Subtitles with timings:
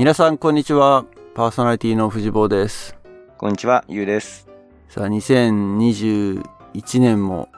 [0.00, 1.04] 皆さんこんにちは。
[1.34, 2.96] パーソナリティの藤坊です。
[3.36, 4.48] こんにちは、ゆうです。
[4.88, 6.42] さあ、2021
[7.00, 7.50] 年も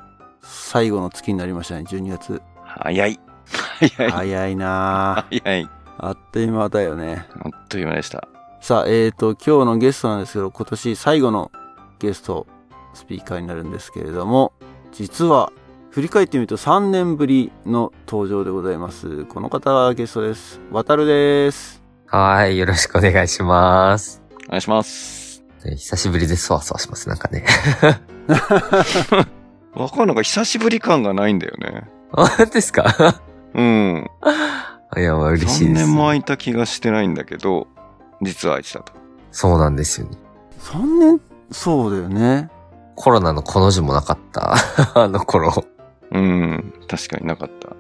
[0.43, 2.43] 最後の月になりましたね、12月。
[2.65, 3.21] 早い。
[3.47, 4.11] 早い。
[4.11, 5.41] 早いなぁ。
[5.41, 5.69] 早い。
[5.99, 7.27] あっという間だよね。
[7.45, 8.27] あっという間でした。
[8.61, 11.53] さあ、えーと、今日のゲストなんですけど、今年最後の
[12.01, 12.49] ゲスト、
[12.93, 14.53] スピーカーになるんですけれども、
[14.91, 15.53] 実は、
[15.91, 19.27] 振り返ってみると3年ぶりの登場でございます。
[19.27, 20.61] この方がゲストです。
[20.73, 21.82] 渡るです。
[22.15, 24.23] はい、よろしくお願いします。
[24.47, 25.43] お願いします。
[25.65, 27.45] ね久しぶりでそわそわします、なんかね。
[29.75, 30.25] わかんない。
[30.25, 31.89] 久しぶり感がないんだよね。
[32.13, 33.23] あ、ですか？
[33.55, 34.11] うん。
[34.97, 35.87] いや、まあ嬉しい3です。
[35.87, 37.67] 年も空いた気がしてないんだけど、
[38.21, 38.93] 実は空いてたと。
[39.31, 40.19] そうなんですよね。
[40.61, 41.21] 3年、
[41.51, 42.51] そうだよね。
[42.95, 44.55] コロナのこの字もなかった。
[45.01, 45.65] あの頃。
[46.11, 46.75] うん。
[46.89, 47.71] 確かになかった。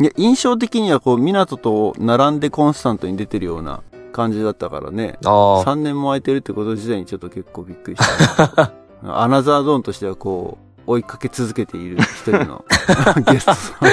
[0.00, 3.82] いや、印象的にはこう、港と並んでコンスタントに出てるような
[4.12, 5.18] 感じだったからね。
[5.24, 8.72] ああ、3年も空いてるってこと自体にちょっと結構びっくりした。
[9.02, 12.64] アナザードーンとしてはこう、追いかけ続けている一人の
[13.30, 13.88] ゲストさん。
[13.88, 13.90] い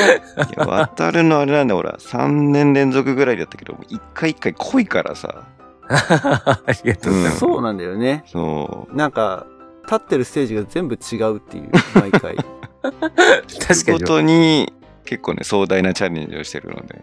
[0.58, 1.98] や、渡るのあれなんだよ、ほら。
[2.00, 5.44] 3年連続ぐらいだったけど、一回一回濃いからさ。
[5.90, 7.40] ありがとうございます。
[7.40, 8.24] そうなんだよね。
[8.28, 9.46] そなんか、
[9.84, 12.36] 立ってるステージが全部違うっていう、毎回。
[12.36, 12.38] う。
[12.38, 13.00] 確
[13.60, 13.76] かに。
[13.76, 14.74] 仕事に
[15.06, 16.96] 結構ね、壮大なチャレンジをしてるので。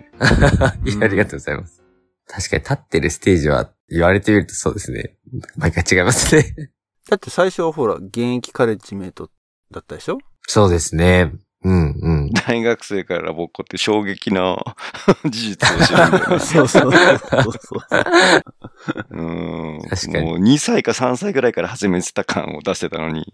[0.90, 1.82] いやありがとうございます。
[2.28, 5.16] 確かに立ってるステージは言われてみるとそうですね。
[5.56, 6.54] 毎回違いますね。
[7.08, 9.28] だって最初はほら、現役カレッジメイト
[9.70, 10.18] だったでしょ？
[10.46, 11.32] そうですね。
[11.64, 12.30] うんうん。
[12.32, 14.56] 大学生からラボっ子って衝撃な
[15.30, 16.38] 事実を知るんだよね。
[16.40, 19.06] そうそうそうそう。
[19.10, 19.22] う
[19.76, 19.80] ん。
[19.88, 23.24] 確かにもう2歳か3歳ぐらいから始めてた感を出してたのに、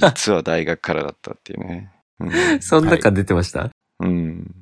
[0.00, 1.92] 実は大学からだったっていうね。
[2.18, 2.26] う
[2.56, 2.60] ん。
[2.60, 4.54] そんな感出てました、うん。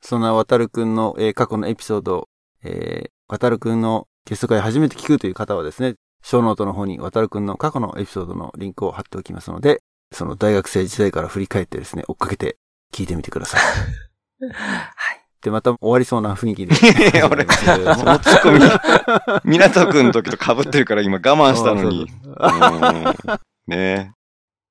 [0.00, 2.28] そんな渡るくんの、えー過去のエピソード、
[2.62, 9.82] えー、渡るくんのゲスト回初めて聞くという方はですね、ショーノートの方に渡るくんの過去のエピソードのリンクを貼っておきますので、
[10.12, 12.56] その大学生時代から振り返ってですね、追っかけて
[12.92, 13.60] 聞いてみてください。
[14.50, 15.22] はい。
[15.40, 16.74] で、また終わりそうな雰囲気で。
[16.74, 16.78] い
[17.16, 18.60] や俺そのツッコミ、
[19.44, 22.10] 港くんの時と被ってるから今我慢したのに。
[22.24, 23.38] うん
[23.68, 24.15] ね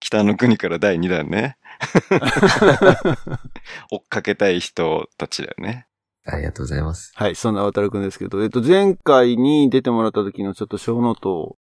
[0.05, 1.57] 北の国から第2弾ね。
[3.89, 5.87] 追っかけたい人たちだよね。
[6.25, 7.11] ありがとうございます。
[7.15, 11.57] はい、そんな渡るくんですけど、えっと、前回に出てもらった時のちょっと小ノートを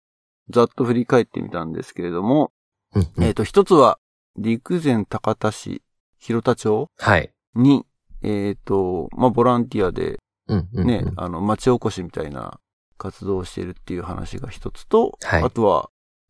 [0.49, 2.53] ざっと振り返ってみたんですけれども、
[2.95, 3.99] うんうんえっと、一つは、
[4.37, 5.83] 陸前高田市
[6.17, 7.33] 広田町はい。
[7.55, 7.85] に、
[8.21, 10.17] えっ、と、まあ、ボランティアで
[10.47, 12.59] うんうんうんね、あの、町おこしみたいな
[12.97, 15.89] 活動をしているっていう話が一つと、はいあとは、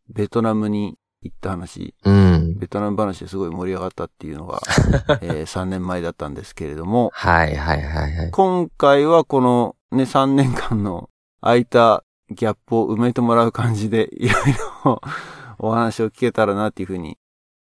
[0.10, 2.58] ベトナムに行った話、うん。
[2.58, 4.62] ベトナム話ですごい盛り上がったっていうのが、
[5.22, 8.32] えー3年前だったんですけれども、はいはいはいはい。
[8.32, 11.10] 今回はこのね、3年間の
[11.42, 14.54] 空いたギャップを埋めてもらう感じで、いろい
[14.86, 15.02] ろ
[15.60, 17.18] お話を聞けたらなっていうふうに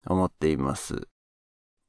[0.07, 1.09] 思っています。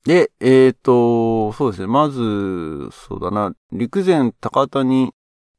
[0.06, 1.88] で、えっ、と、そうですね。
[1.88, 5.13] まず、そうだな、陸前高田に、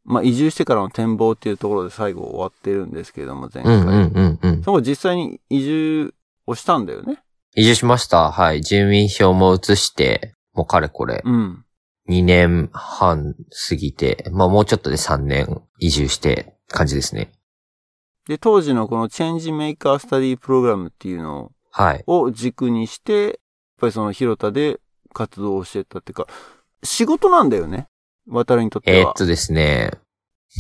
[0.04, 3.74] まあ、移住してからの展望っていうところで最後終わってるんですけれども、前回。
[3.74, 4.62] うんうんうんうん。
[4.62, 6.14] そこ実際に移住
[6.46, 7.22] をしたんだよね。
[7.56, 8.30] 移住しました。
[8.30, 8.62] はい。
[8.62, 11.64] 住民票も移して、もうかれこれ、うん。
[12.08, 13.34] 2年半
[13.68, 17.32] 過ぎて、まあもうちょっとで3年移住して感じですね。
[18.28, 22.04] で、当時のこのチェンジメーカースタディプログラムっていうのをはい。
[22.06, 23.32] を軸にして、やっ
[23.80, 24.80] ぱりその広田で
[25.12, 26.26] 活動をしてたっていうか、
[26.82, 27.88] 仕事なんだよね。
[28.28, 28.96] 渡るにとっては。
[28.98, 29.90] えーっとですね、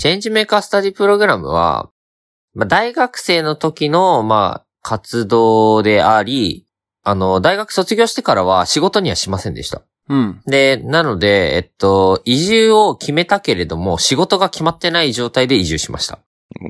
[0.00, 1.90] チェンジメーカースタディプログラムは、
[2.54, 6.66] まあ、大学生の時の、まあ、活動であり、
[7.02, 9.82] あの、大学卒業してからは仕事にはしませんでした。
[10.08, 10.40] うん。
[10.46, 16.18] で、なので、えっと、移住を決めたけれども、仕事が決まってない状態で移住しました。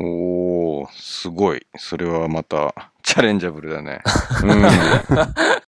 [0.01, 1.67] おー、すごい。
[1.77, 4.03] それはまた、チャレンジャブルだね。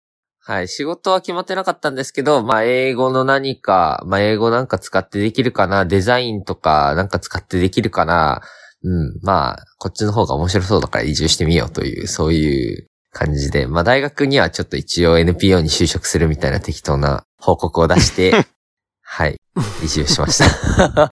[0.44, 8.42] はい、仕事は決まってなかったんですけど、まあ、英語の何か、まあ、英語なんか使ってできるかな、デザインとかなんか使ってできるかな、
[8.84, 18.34] うん、まあ、こっちの方が面白そうだから移住してみようという、そういう感じで、まあ、大学にはちょっと一応 NPO に就職するみたいな適当な報告を出して、
[19.04, 19.40] はい、
[19.84, 21.14] 移住しました。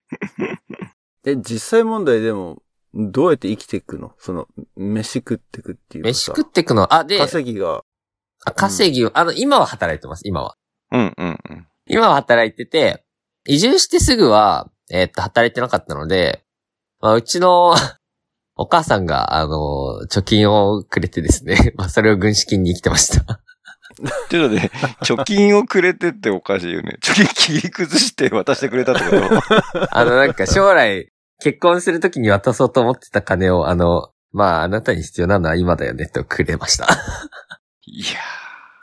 [1.23, 2.61] で、実際問題でも、
[2.93, 4.11] どうやって生きていくの？
[4.19, 6.03] その、飯食っていくっていう。
[6.03, 7.83] 飯食ってくの、あ、で、稼ぎが。
[8.45, 10.55] あ稼ぎを、あの、今は働いてます、今は。
[10.91, 11.67] うんうんうん。
[11.87, 13.03] 今は働いてて、
[13.45, 16.43] 移住してすぐは、えーっと、働いてなかったので、
[16.99, 17.73] まあ、うちの
[18.55, 23.39] お母さんが、あの、貯金をくれてですね、 まあ、それを軍資金に生きてました。
[24.29, 26.97] ちょっとね、貯金をくれてっておかしいよね。
[27.01, 29.87] 貯金切り崩して渡してくれたってこと？
[29.97, 31.11] あの、なんか将来、
[31.41, 36.87] 結婚するときに渡そうと思ってた金を、あの、まあ、あなたに必要なのは今だよねとくれました。
[37.95, 38.05] いや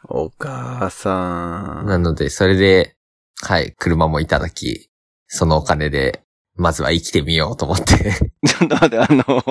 [0.05, 1.87] お母さん。
[1.87, 2.95] なので、それで、
[3.43, 4.89] はい、車もいただき、
[5.27, 6.23] そのお金で、
[6.55, 7.85] まずは生きてみようと思って。
[7.85, 8.13] ー
[8.47, 9.45] ちょっと待って、あの、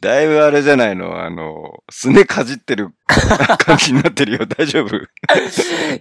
[0.00, 1.22] だいぶあれじゃないの？
[1.22, 4.46] あの、すねかじってる 感じになってるよ。
[4.46, 4.96] 大丈夫？
[4.96, 5.00] い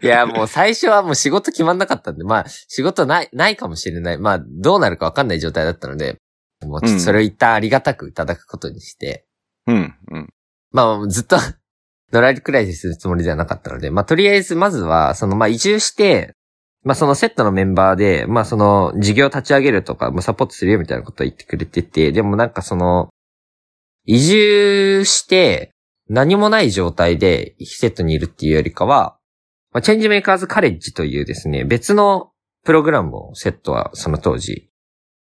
[0.02, 4.18] や、もう最初はもう仕事決まんなかったんで、まあ、仕事ない、ないかもしれない。
[4.18, 6.18] まあ、どうなるかわかんない状態だったので、
[6.66, 9.28] もうそれを一旦ありがたくいただくことにして、
[9.68, 10.34] うん、うん。
[10.72, 11.38] まあ、ずっと、
[12.16, 16.34] のらりくらいでするつもりではなかったので、まあ、とりあえず、まずは、その、まあ、移住して、
[16.84, 23.10] まあ、そのセットのメンバーで、まあ、その、事業立ち上げるとか、もうサポートするよみたいなことを言ってくれてて、でもなんかその、
[24.06, 25.72] 移住して、
[26.08, 29.18] 何もない状態でセットにいるっていうよりかは、
[29.72, 32.32] まあ、チェンジメーカーズカレッジというですね、別の
[32.64, 34.70] プログラムをセットはその当時、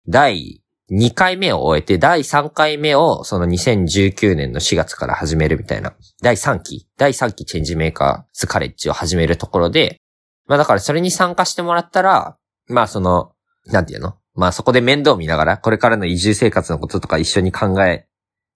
[0.08, 10.00] 第2回目を終えて、第3回目をその2019年の4月から始めるみたいな、第3期、第3期チェンジメーカーズカレッジを始めるところで、
[10.46, 12.36] まあだからそれに参加してもらったら、
[12.68, 13.32] まあその、
[13.66, 14.16] なんていうの？
[14.34, 18.06] まあそこで面倒見ながら、これからの移住生活のこととか一緒に考え、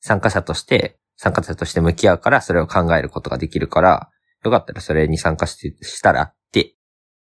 [0.01, 4.11] 参加者として、参加者として向き合うから、それを考えることができるから、
[4.45, 6.35] よかったらそれに参加して、したら、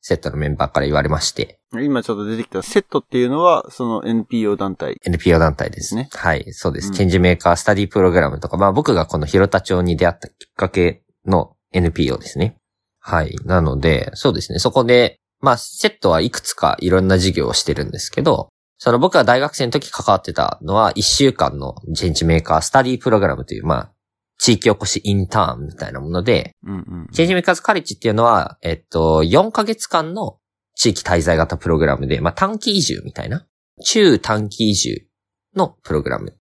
[0.00, 4.96] セットのメンバーから言われまして、今ちょっと出てきたセットっていうのは、その NPO 団体。
[5.04, 6.88] NPO 団体ですねはい、そうです。
[6.88, 12.56] うんチェンジメーカースタディプログラムとか、まあ僕がこの広田町に出会ったきっかけの NPO ですね。
[12.98, 13.36] はい。
[13.44, 14.58] なので、そうですね。
[14.58, 18.48] そこで、まあセットはいくつかいろんな事業をしてるんですけど、
[18.78, 23.92] その僕が大学生の時関わってたのは1週間のチェンジメーカースタディプログラムという、まあ、
[24.40, 27.08] 地域おこしインターンみたいなもので、うんうん。
[27.12, 30.38] チェンジメーカーズカレッジっていうのは、えっと、4ヶ月間の
[30.74, 33.46] 地域滞在型プログラムで、まあ短期移住みたいな、
[33.84, 35.06] 中短期移住
[35.54, 36.38] のプログラム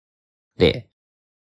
[0.57, 0.89] で、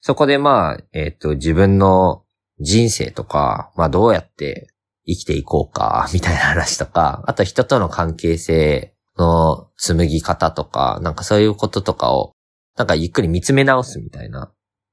[0.01, 2.25] そこでまあ、えっと、自分の
[2.59, 4.68] 人生とか、まあどうやって
[5.07, 12.33] 生きていこうか、みたいな話とか、あと人との関係性の紡ぎ方とか、なんかそういうこととかを、
[12.75, 14.51] なんかゆっくり見つめ直すみたいな。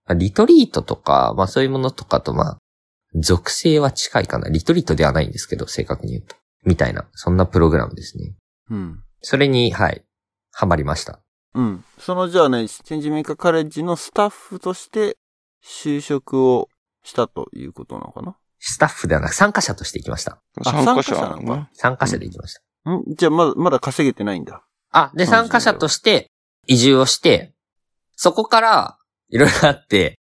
[0.09, 2.59] まあリトリートとか、まあそういうものとかとまあ、
[3.15, 4.49] 属性は近いかな。
[4.51, 6.35] リトリートではないんですけど、正確に言うと。
[6.65, 8.35] みたいな、そんなプログラムですね。
[8.71, 9.03] うん。
[9.23, 10.05] それに、はい、
[10.53, 11.21] ハマりました。
[11.55, 11.85] うん。
[11.99, 15.17] そのじゃあね、チェンジメーカーカレッジのスタッフとして
[15.65, 16.69] 就職を
[17.03, 18.37] したということなのかな？
[18.59, 20.43] スタッフではなく参加者として行きました。
[20.63, 21.69] 参加者参加者なのかね。
[21.73, 22.93] 参加者で行きました。
[22.93, 24.65] んじゃあまだ、まだ稼げてないんだ。
[24.91, 26.31] あ、で、参加者として
[26.67, 27.55] 移住をして、
[28.15, 28.98] そこから、
[29.31, 30.19] いろいろあって、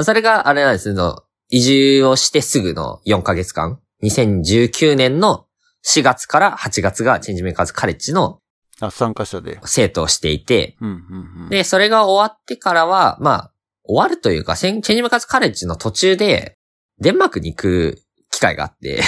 [0.00, 5.46] それがあれなんですの、移住をしてすぐの4ヶ月間、2019年の
[5.86, 8.40] 4月から8月がチェンジメーカーズカレッジの
[8.80, 9.58] あ、参加者で。
[9.64, 11.48] 生徒をしていて、うん、うん、うん。
[11.48, 13.52] で、それが終わってからは、まあ、
[13.84, 16.58] 終わるというか、チェンジメーカーズカレッジの途中で、
[17.00, 19.00] デンマークに行く機会があって、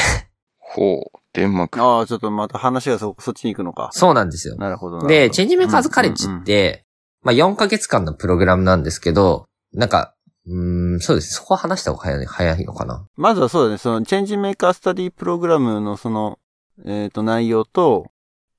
[0.59, 1.81] ほう、デンマーク。
[1.81, 3.91] ああ、ちょっとまた話がそ、そっちに行くのか。
[3.93, 4.57] そうなんですよ。
[4.57, 5.15] なるほどなるほど。
[5.15, 6.85] で、チェンジメーカーズカレッジって、
[7.23, 10.15] まあ4ヶ月間のプログラムなんですけど、なんか、
[10.47, 11.35] うーん、そうです。
[11.35, 13.07] そこは話した方が早い早いのかな？
[13.17, 16.39] まずはそうだね、その、チェンジメーカースタディプログラムのその、
[16.85, 18.11] えっ、と、内容と、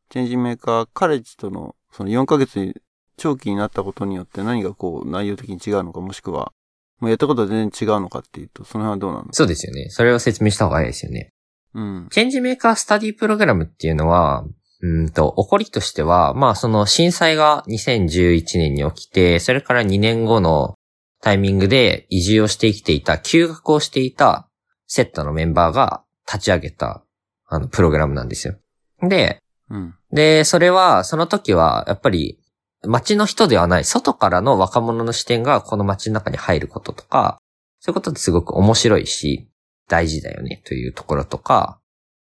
[0.10, 2.76] チェンジメーカーカレッジとの、その4ヶ月に
[3.18, 6.54] 長期になったことによって何がこう、内容的に違うのか、もしくは、
[7.00, 9.90] もうやったことは全然違うのかっていうと、その辺はどうなのそうですよね。
[9.90, 11.32] それを説明した方が早いですよね。
[11.74, 12.08] うん。
[12.12, 14.46] チェンジメーカースタディプログラムっていうのは、
[14.82, 20.76] うーんと、起こりとしては、まあその震災が2011年に起きて、それから2年後の
[21.22, 24.48] タイミングで移住をして生きていた、休学をしていた
[24.88, 27.04] セットのメンバーが立ち上げた、
[27.48, 28.56] あの、プログラムなんですよ。
[29.02, 29.96] で、うん。
[30.12, 32.40] で、それは、その時は、やっぱり、
[32.84, 37.38] 街の人ではない、外からの若者の視点がこの街の中に入ることとか、
[37.80, 39.48] そういうことってすごく面白いし、
[39.88, 41.80] 大事だよね、というところとか、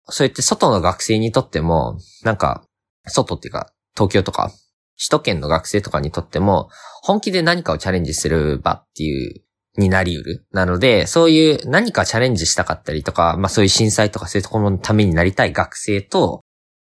[0.08, 2.64] そうやって外の学生にとっても、なんか、
[3.06, 4.50] 外っていうか、東京とか、
[4.98, 6.68] 首都圏の学生とかにとっても、
[7.02, 9.42] 本気で何かをチャレンジする場っていう、
[9.78, 10.46] になり得る。
[10.52, 16.42] なので、そういう何かチャレンジしたかったりとか、まあそういう震災とかそういうところのためになりたい学生と、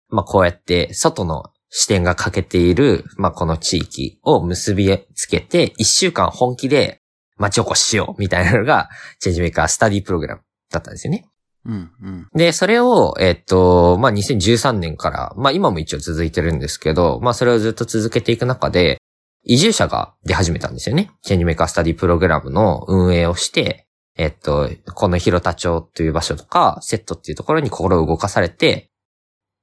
[0.10, 7.00] まあこうやって外の視点が欠けている、まあこの地域を結びつけて、一週間本気で
[7.38, 8.90] 町おこししようみたいなのが、
[9.20, 11.26] チェンジメーカースタディプログラムだったんですよね。
[11.66, 11.92] うん。
[12.02, 12.28] うん。
[12.36, 18.98] で、それを、えっと、まあ、2013年から、まあ、今も一応続いてるんですけど、まあ、それをずっと続けていく中で、
[19.46, 21.12] 移住者が出始めたんですよね。
[21.22, 28.90] チェンジメーカースタディプログラムの運営をして、えっと、この広田町という場所とか、セットっていうところに心を動かされて、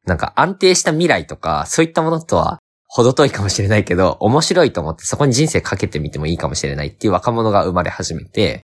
[0.06, 8.62] なんか安定した未来とか、そういったものとは程遠いかもしれないけど、面白いと思ってそこに人生かけてみてもいいかもしれないっていう若者が生まれ始めて、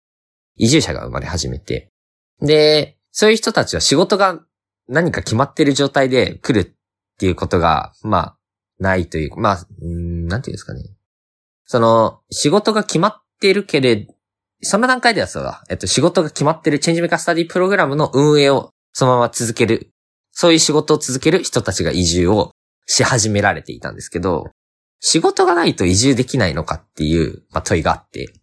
[0.55, 1.89] 移住者が生まれ始めて、
[2.41, 4.41] で、そういう人たちは仕事が
[4.89, 6.73] 何か決まってる状態で来るっ
[7.19, 8.37] ていうことが、まあ、
[8.79, 10.83] ないという、まあ、んなんていうんですかね。
[11.65, 14.07] その、仕事が決まってるけれ
[14.63, 15.63] その段階ではそうだ。
[15.69, 19.91] えっと、仕事が決まってるチェンジメカスタディプログラムの運営をそのまま続ける。
[20.31, 22.51] そういう仕事を続ける人たちが移住を
[22.87, 24.49] し始められていたんですけど、
[24.99, 28.33] 仕事がないと移住できないのかっていう、まあ、問いがあって。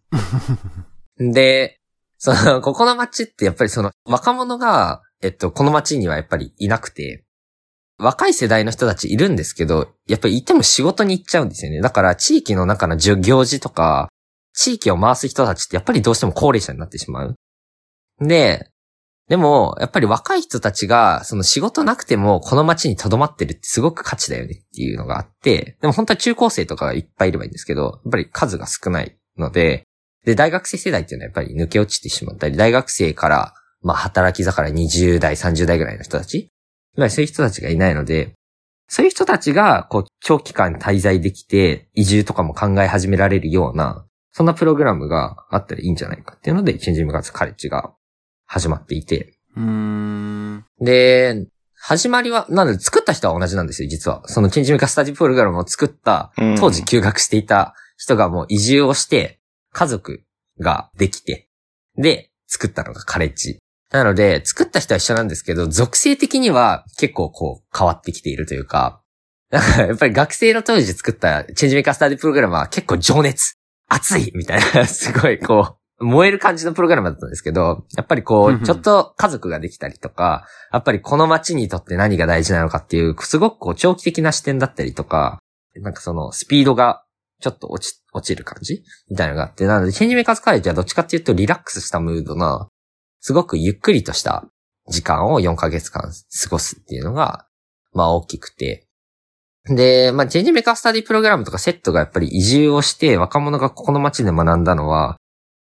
[1.17, 1.80] で、
[2.23, 7.25] その、ここの街ってやっぱりその若者が、えっと、この街にはやっぱりいなくて、
[7.97, 11.81] 若い世代の人たちいるんですけど、やっぱりいても仕事に行っちゃうんですよね。
[11.81, 14.07] だから地域の中の行事とか、
[14.53, 17.35] 地域を回す人たちってやっぱりどうしても高齢者になってしまう。
[18.19, 18.69] で、
[19.27, 29.87] でも、やっぱり若い人たちが、その仕事なくてもこの街に留まってるってすごく価値だよねっていうのがあって、でも本当は中高生とかがいっぱいいればいいんですけど、やっぱり数が少ないので、
[30.25, 36.51] で、大学生世代っていうのはやっぱり抜け落ちてしまったり、大学生から、まあ働き盛り20代、30代ぐらいの人たち、
[36.95, 38.33] そういう人たちがいないので、
[38.87, 47.93] そういう人たちが、こう、長期間滞在できて、移住とかも考え始められるような、そんなプログラムがあったらいいんじゃないかっていうので、チェンジムガーツカレッジが
[48.45, 49.37] 始まっていて。
[49.55, 50.65] うん。
[50.81, 54.23] で、始まりは、なので作った人は同じなんですよ、実は。
[54.27, 59.39] そのチェンジメカスタジプログラムを作った、当時休学していた人がもう移住をして、
[59.71, 60.23] 家族
[60.59, 61.49] ができて、
[61.97, 63.59] で、作ったのがカレッジ。
[63.91, 69.01] なので、作った人は一緒なんですけど、属性的には結構こう変わってきているというか、
[69.51, 73.55] やっぱり学生の当時作ったチェンジメカスタディプログラムは結構情熱。
[73.89, 85.39] 熱いみたいな、 すごいこう、燃える感じのプログラムだったんですけど、やっぱりこう、ちょっと家族ができたりとか、やっぱりこの街にとって何が大事なのかっていう、すごくこう、長期的な視点だったりとか、
[85.75, 87.03] なんかその、スピードが
[87.41, 88.83] ちょっと落ち、落ちる感じ？
[89.09, 92.69] みたいなのがあって、なので、チェンジメーカーズカレッジはどっちかっていうとリラックスしたムードな、
[93.19, 94.45] すごくゆっくりとした
[94.87, 97.47] 時間を4ヶ月間過ごすっていうのが、
[97.93, 98.87] まあ大きくて、
[99.65, 105.17] で、まあ、チェンジメーカースタディプログラムとかセットがやっぱり移住をして若者がここの街で学んだのは、やっ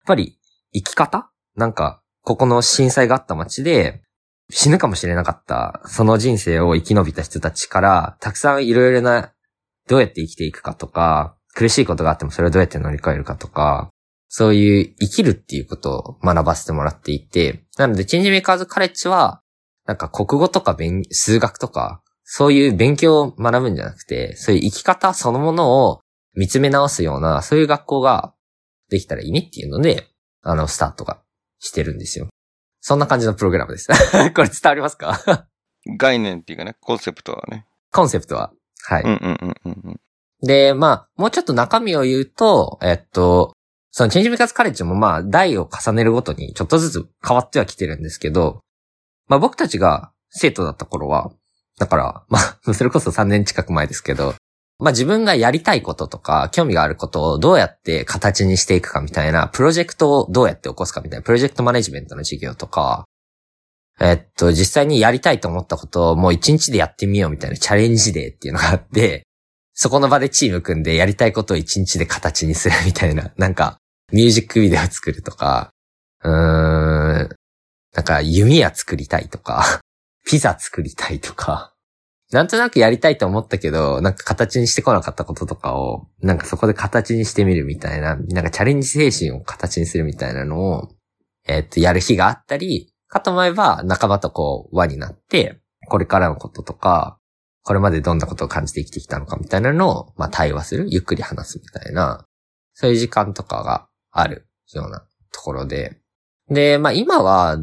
[0.07, 0.39] ぱり
[0.73, 1.31] 生き方？
[1.57, 4.03] なんか、ここの震災があった街で
[4.51, 9.33] 死ぬかもしれなかったその人生を生き延びた人たちからたくさんいろいろな
[9.89, 13.91] どうやって生きていくかとか、苦しいことがあってもそれをどうやって乗り換えるかとか、
[14.29, 19.43] そういう生きるっていうことを学ばせてもらっていて、なのでチェンジメーカーズカレッジは、
[19.85, 20.77] なんか国語とか
[21.11, 26.01] 数学とか、そういう勉強を学ぶんじゃなくて、そういう生き方そのものを
[26.37, 28.35] 見つめ直すような、そういう学校が
[28.89, 30.07] できたらいいねっていうので、
[30.43, 31.21] あの、スタートが
[31.59, 32.29] してるんですよ。
[32.81, 33.89] そんな感じのプログラムです。
[34.37, 35.49] これ伝わりますか？
[35.99, 37.67] 概念っていうかね、コンセプトはね。
[37.91, 38.53] コンセプトは。
[38.85, 39.03] はい。
[39.03, 40.01] うんうんうんうん。
[40.43, 43.53] で、まあ、もうちょっと中身を言うと、えっと、
[43.91, 48.61] そのチェンジメカツカレッジもまあ、代を重ねるごとにちょっとずつ変わってはきてるんですけど、
[49.27, 51.33] まあ僕たちが生徒だった頃は、
[51.79, 54.35] だから、まあ、 それこそ3年近く前ですけど、
[54.79, 63.05] まあ自分がやりたいこととか、興味があることをどうやって形にしていくかみたいな、プロジェクトをどうやって起こすかみたいな、プロジェクトマネジメントの授業とか、
[64.01, 69.25] えっと、実際にやりたいと思ったことをもう一日でやってみようみたいなチャレンジデーっていうのがあって、
[69.81, 73.79] そこの場でチーム組んでやりたいことを一日で形にするみたいな、 なんか、
[74.13, 75.71] ミュージックビデオ作るとか、
[76.25, 77.29] うーん、
[77.95, 79.81] なんか弓矢作りたいとか、
[80.27, 81.75] ピザ作りたいとか、
[82.33, 90.89] なんとなくやりたいと思ったけど、なんか形にしてこなかったこととかを、なんかそこで形にしてみるみたいな、なんかチャレンジ精神を形にするみたいなのを、
[91.47, 97.18] え、っと、やる日があったり、かと思えば仲間とこう輪になって、これからのこととか、
[97.69, 102.25] これまでどんなことを感じて生きてきたのかみたいなのを、まあ対話する、ゆっくり話すみたいな、
[102.73, 106.01] そういう時間とかがあるようなところで。
[106.49, 107.59] で、まあ今は、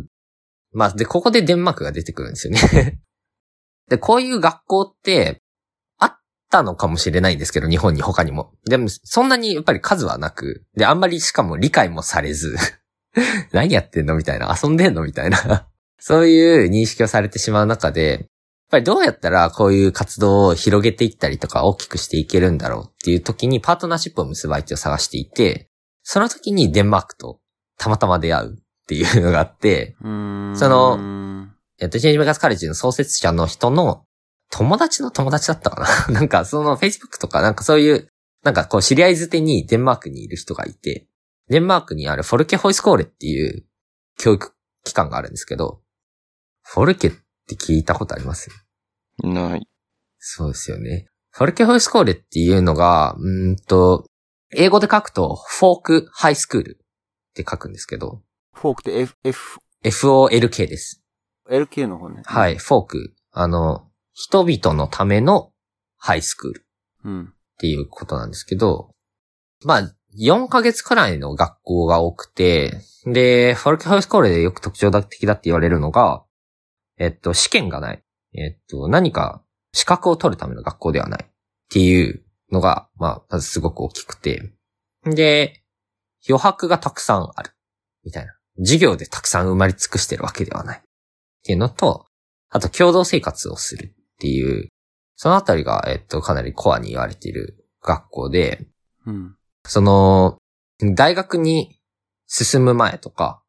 [0.74, 3.00] まあ、で、ここでデンマークが出てくるんですよね
[3.90, 5.42] で、こういう学校って、
[5.98, 6.18] あっ
[6.52, 8.54] たのかもしれないんですけど、日本に他にも。
[8.66, 12.56] でも、そんなにやっぱり数はなく、で、あんまりしかも理解もされず
[13.54, 18.30] 何やってんのみたいな、遊んでんのみたいな そういう認識をされてしまう中で、
[18.76, 25.70] ぱりどうやったらこういう活動を広げていったりとか大きくしていけるんだろうっていう時にパートナーシップを結ぶ相手を探していて、
[26.04, 27.40] その時にデンマークと
[27.78, 31.48] たまたま出会うっていうのがあって、その、
[31.80, 34.06] えっと、チェンジメガスカレッジの創設者の人の
[34.52, 36.14] 友達の友達だったかな？
[36.20, 38.08] なんか、その Facebook とかなんかそういう、
[38.44, 41.08] なんかこう知り合いづてにデンマークにいる人がいて、
[41.50, 43.66] デンマークにあるフォルケホイスコーレっていう
[44.18, 44.54] 教育
[44.84, 45.82] 機関があるんですけど、
[46.64, 47.12] フォルケっ
[47.48, 48.50] て聞いたことあります？
[49.24, 49.68] ない。
[50.20, 51.08] そうですよね。
[51.32, 54.06] フォルケホイスコーレっていうのが、うーんと、
[54.56, 58.22] 英語で書くと、フォークハイスクールって書くんですけど、
[58.54, 61.04] フォークって F、F、FOLK です。
[61.50, 62.22] LK の方ね。
[62.26, 63.14] はい、フォーク。
[63.32, 65.52] あの、人々のための
[65.98, 66.64] ハイスクールっ
[67.04, 67.34] うん。
[67.58, 68.92] ていうことなんですけど、
[69.64, 76.24] まあ、4ヶ月くらいの学校が多くて、で、フォルケホイスコーレでよく特徴的だって言われるのが、
[76.98, 78.04] えっと、試験がない。
[78.38, 81.28] えっと、何か資格を取るための学校ではないっ
[81.70, 84.54] ていうのが、まあ、まずすごく大きくて。
[85.04, 85.64] で、
[86.28, 87.52] 余白がたくさんある。
[88.04, 88.34] みたいな。
[88.58, 90.78] 授業でたくさん埋まり尽くしてるわけではない。
[90.80, 90.82] っ
[91.44, 92.06] ていうのと、
[92.50, 94.70] あと共同生活をするっていう、
[95.16, 98.68] そのあたりが、えっと、かなりコアに言われている学校で、
[99.06, 99.36] うん。
[99.66, 100.38] その、
[100.80, 101.80] 大学に
[102.28, 103.42] 進む前とか、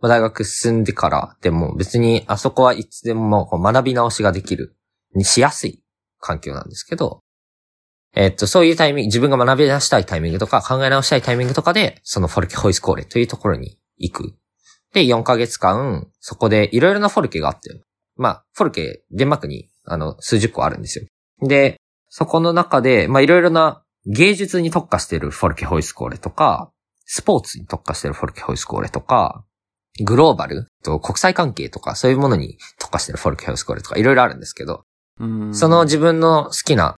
[0.00, 4.76] まあ大学進んでからでも別にあそこはいつでも学び直しができる、
[5.14, 5.82] にしやすい
[6.20, 7.22] 環境なんですけど、
[8.14, 14.34] えっと、そういうタイミング、自分が学び出したいタイミングとか考え直したいタイミングとかで、そのフォルケホイスコーレというところに行く。
[14.92, 17.80] で、4ヶ月間、そこでいろいろなフォルケがあって、
[18.16, 21.06] まあ、フォルケ、デンマークに、あの、数十個あるんですよ。
[21.46, 26.72] で、そこの中で、まあ、いろいろな芸術に特化しているフォルケホイスコーレとか、
[27.04, 29.44] スポーツに特化しているフォルケホイスコーレとか、
[30.04, 30.66] グローバル？
[30.82, 34.82] と国際関係とか、そういうものに特化しているフォルケホイスコーレとか、いろいろあるんですけど、
[35.18, 35.54] うん。
[35.54, 36.96] その自分の好きな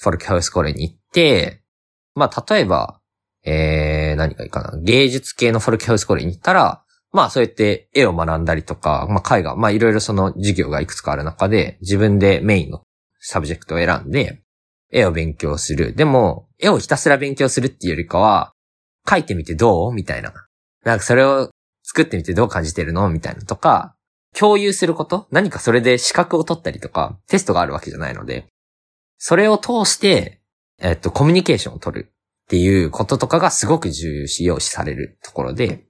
[0.00, 1.62] フォルケホイスコーレに行って、
[2.14, 3.00] まあ、例えば、
[3.44, 4.78] えー、何がいいかな？
[4.78, 12.82] 芸術系のフォルケホイスコーレに行ったら、まあ、そうやって絵を学んだりとか、まあ、絵画、まあ、いろいろその授業がいくつかある中で、自分でメインの
[13.20, 14.40] サブジェクトを選んで、
[14.90, 15.94] 絵を勉強する。
[15.94, 18.52] でも、絵をひたすら勉強するっていうよりかは、
[19.06, 19.92] 描いてみてどう？
[19.92, 20.32] みたいな。
[20.84, 21.50] なんかそれを
[21.84, 23.08] 作ってみてどう感じてるの？
[23.10, 23.94] みたいなとか、
[24.36, 25.28] 共有すること？
[25.30, 28.46] 何かそれで資格を取ったりとか、テストがあるわけじゃないので、
[29.18, 30.40] それを通して、
[30.80, 35.84] えっと、コミュニケーションを取るっていうこととかがすごく重要視されるところで、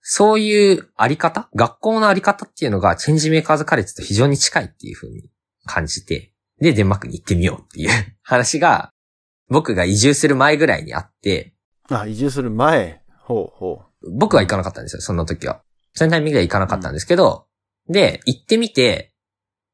[0.00, 1.48] そういうあり方？
[1.54, 5.30] 学校のあり方っていうのがチェンジメーカーズカレッジと非常に近いっていう風に
[5.66, 7.90] 感じて、で、デンマークに行ってみようっていう
[8.22, 8.90] 話が、
[9.48, 11.54] 僕が移住する前ぐらいにあって、
[11.90, 13.02] あ、移住する前？
[13.18, 13.93] ほうほう。
[14.12, 15.62] 僕は行かなかったんですよ、その時は。
[15.92, 17.46] そのタイミングでは行かなかったんですけど、
[17.88, 19.12] で、行ってみて、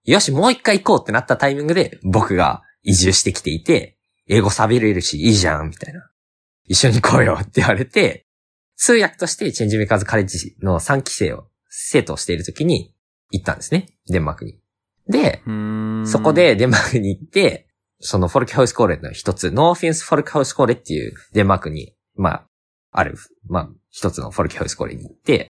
[0.05, 6.11] よし、もう一回行こうってなったタイミングで、僕が移住してきていて、英語喋れるし、いいじゃん、みたいな。
[6.67, 8.27] 一緒に行こうよって言われて、
[8.77, 12.95] 通訳としてチェンジメーカーズカレッジの3期生を、生徒をしている時に
[13.31, 13.89] 行ったんですね。
[14.09, 14.59] デンマークに。
[15.09, 15.43] で。
[16.07, 17.69] そこ、でデンマークに行って、
[18.01, 22.47] そのフォルケハウスコーレの一つ、ノーフィンスフォルケハウスコーレっていうデンマークに、まあ、
[22.93, 23.17] ある、
[23.49, 25.51] まあ、一つのフォルケハウスコーレに行って、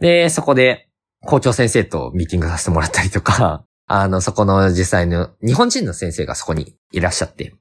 [0.00, 0.88] で、そこで
[1.22, 7.54] 校長先生とミーティングさせてもらったりとか、 あの、そこの実際の日本人の先生がそこにいらっしゃって、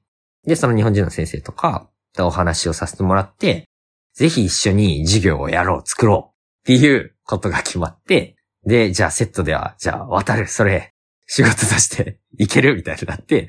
[0.45, 3.67] で、その日本人の先生とかとお話をさせてもらって、
[4.13, 10.93] ぜひ一緒に授業をやろう、作ろうっていうことが決まって、で、じゃあセットでは、じゃあ渡る、それ、
[11.27, 13.47] 仕事として いけるみたいになって、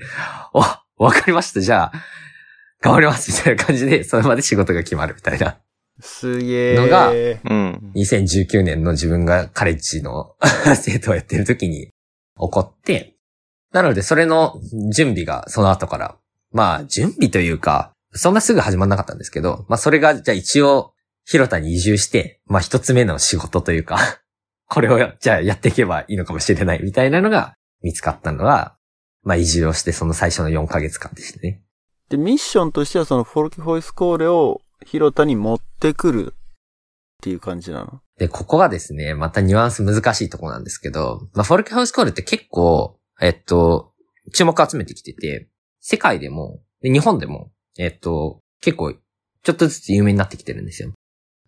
[0.52, 0.60] お、
[1.04, 1.92] わかりました、じゃあ、
[2.80, 5.58] 頑張ります、みたいな感じで、それまで仕事が決まるみたいな。
[6.00, 6.76] すげえ。
[6.76, 7.92] のがうん。
[7.94, 10.34] 2019年の自分がカレッジの
[10.76, 11.92] 生徒をやってる時に起
[12.36, 13.16] こって、
[13.72, 14.60] なのでそれの
[14.94, 16.16] 準備がその後から、
[16.52, 20.92] まあ準備というか、そんなすぐ始まんなかったんですけど、まあそれがじゃあ一応
[21.24, 23.98] 広田に移住して、まあ一つ目の仕事というか、
[24.68, 28.76] これをじゃあやっていけばいいのかもしれないみたいなのが見つかったのが、
[29.22, 31.62] まあ移住をしてその最初の4ヶ月間でしたね。
[32.08, 36.36] で、ミッションとしてはそのフォルケホイスコーレを広田に持ってくるっ
[37.22, 38.00] ていう感じなの？
[38.18, 43.92] で、ここがですね、またニュアンス難しいとこなんですけど、まあ、フォルケハウスコールって結構、えっと、
[44.34, 45.48] 注目集めてきてて、
[45.80, 48.92] 世界でも、で日本でも、えっと、結構、
[49.42, 50.92] ちょっとずつ有名になってきてるんですよ。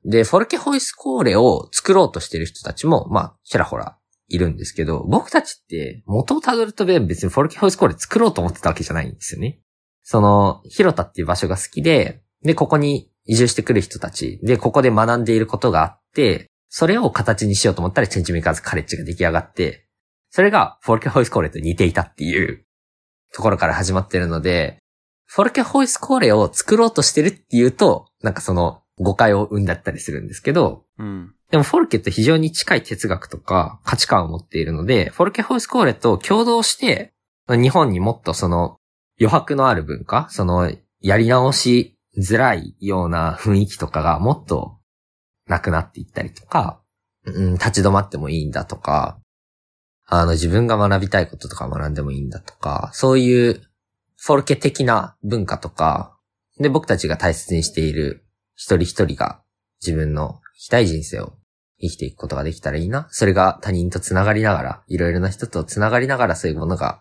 [0.05, 9.61] で、フォルケホイスコーレを作ろうとしてる人たちも、まあ、ちらほらいるんですけど、僕たちって元をたどると別にフォルケホイスコーレ作ろうと思ってたわけじゃないんですよね。
[10.03, 19.87] その、広田っていう場所が好きで、で、ここに移住してくる人たち、で、ここで学んでいることがあって、それを形にしようと思ったらチェンジメーカーズカレッジが出来上がって、
[20.31, 22.65] それがフォルケホイスコーレと似ていたっていう
[23.33, 24.79] ところから始まってるので、
[25.27, 31.35] フォルケホイスコーレを作ろうとしてるっていうと、なんかその誤解を生んだったりするんですけど、うん。
[31.51, 37.13] でもフォルケって非常に近い哲学とか価値観を持っているので、フォルケホイスコーレと共同して、
[37.49, 38.79] 日本にもっとその
[39.19, 44.79] 余白のある文化、そのやり直しづらいような雰囲気とかがもっと
[45.47, 46.81] なくなっていったりとか、
[47.25, 49.19] うん、立ち止まってもいいんだとか、
[50.07, 53.63] あの自分が学びたいこととか学んでもいいんだとか、そういう
[54.17, 56.17] フォルケ的な文化とか、
[56.59, 59.41] で、僕たちが大切にしている一人一人が
[59.81, 61.33] 自分の生きたい人生を
[61.81, 63.09] 生きていくことができたらいいな。
[63.11, 67.01] それが他人と繋がりながら、いろいろな人と繋がりながらそういうものが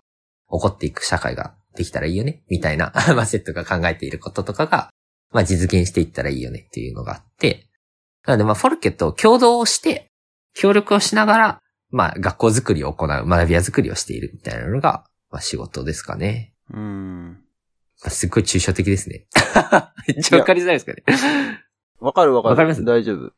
[0.49, 2.43] 起こっていく社会ができたらいいよね。
[2.49, 4.89] みたいな、 まあ、セットが考えていることとかが、
[5.31, 7.67] まあ、実現していったらいいよねっていうのがあって、
[8.25, 10.11] なので、まあ、フォルケと共同をして、
[10.53, 11.61] 協力をしながら、
[11.91, 16.53] まあ、学校づくりを行う、学び屋づくりをしているみたいなのが、まあ、仕事ですかね。
[16.73, 17.39] うん。
[18.01, 19.25] まあすっごい抽象的ですね。
[20.07, 21.03] めっちゃわかりづらいですかね。
[21.99, 22.51] わかるわかる。
[22.51, 22.85] わかります？
[22.85, 23.33] 大丈夫。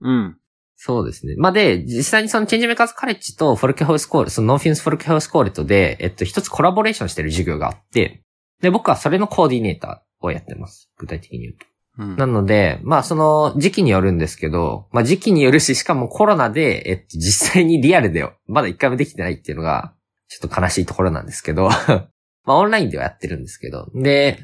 [0.00, 0.38] うん。
[0.76, 1.34] そうですね。
[1.36, 8.22] まあ、で、実際にそのチェンジメーカーズカレッジとフォルケホイスコーレ、そのノーフィンスフォルケホイスコーレとで、えっと、一つコラボレーションしてる授業があって、
[8.62, 10.90] で、僕はそれのコーディネーターをやってます。
[10.98, 11.66] 具体的に言うと。
[11.98, 12.16] うん。
[12.16, 19.94] なので、まあその時期によるんですけど、まあ時期によるし、しかもコロナで、えっと、実際にリアルで、まだ一回もできてないっていうのが、
[20.28, 21.68] ちょっと悲しいところなんですけど、
[22.44, 24.40] まあオンラインではやってるんですけど、で、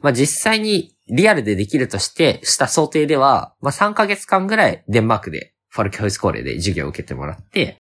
[0.00, 7.78] まあ実際にリアルでできるとして、した想定では、まあ3ヶ月間ぐらいデンマークでフォルケホイスコーレで授業を受けてもらって、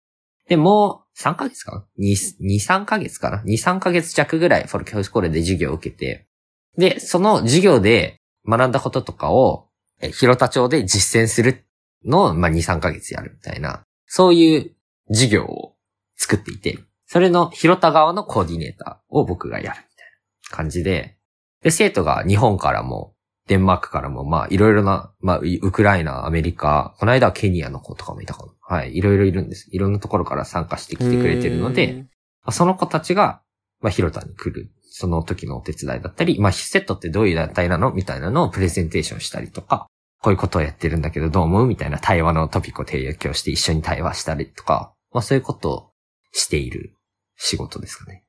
[0.49, 6.27] で、もう3ヶ月かな ?2、2、3ヶ月かな ?2、3ヶ月弱ぐらいフォルケホイスコーレで授業を受けて、
[6.77, 9.69] で、その授業で学んだこととかを、
[10.01, 11.65] え広田町で実践する
[12.05, 14.75] のを、まあ、2、3ヶ月やるみたいな、そういう
[15.09, 15.75] 授業を
[16.17, 20.07] 作っていて、それの広田側のコーディネーターを僕がやるみたい
[20.51, 21.19] な感じで、
[21.63, 23.15] で、生徒が日本からも、
[23.49, 28.53] デンマークからも、まあ、いろいろな、まあ、ウクライナ、アメリカ、この間はケニアの子とかもいたかな。
[28.61, 29.69] はい、いろいろいるんです。
[29.73, 32.07] いろんなところから参加してきてくれてるので、
[32.51, 33.43] その子たちが、
[33.81, 34.71] まあ、広田に来る、
[35.03, 37.91] その時のお手伝いだったり、まあ、セットってどういう団体なの？
[37.91, 39.89] みたいなのをプレゼンテーションしたりとか、
[40.21, 41.67] こういうことをやってるんだけどどう思う？
[41.67, 45.91] みたいな対話のトピックを提供して一緒に対話したりとか、まあ、そういうことを
[46.31, 46.95] している
[47.37, 48.25] 仕事ですかね。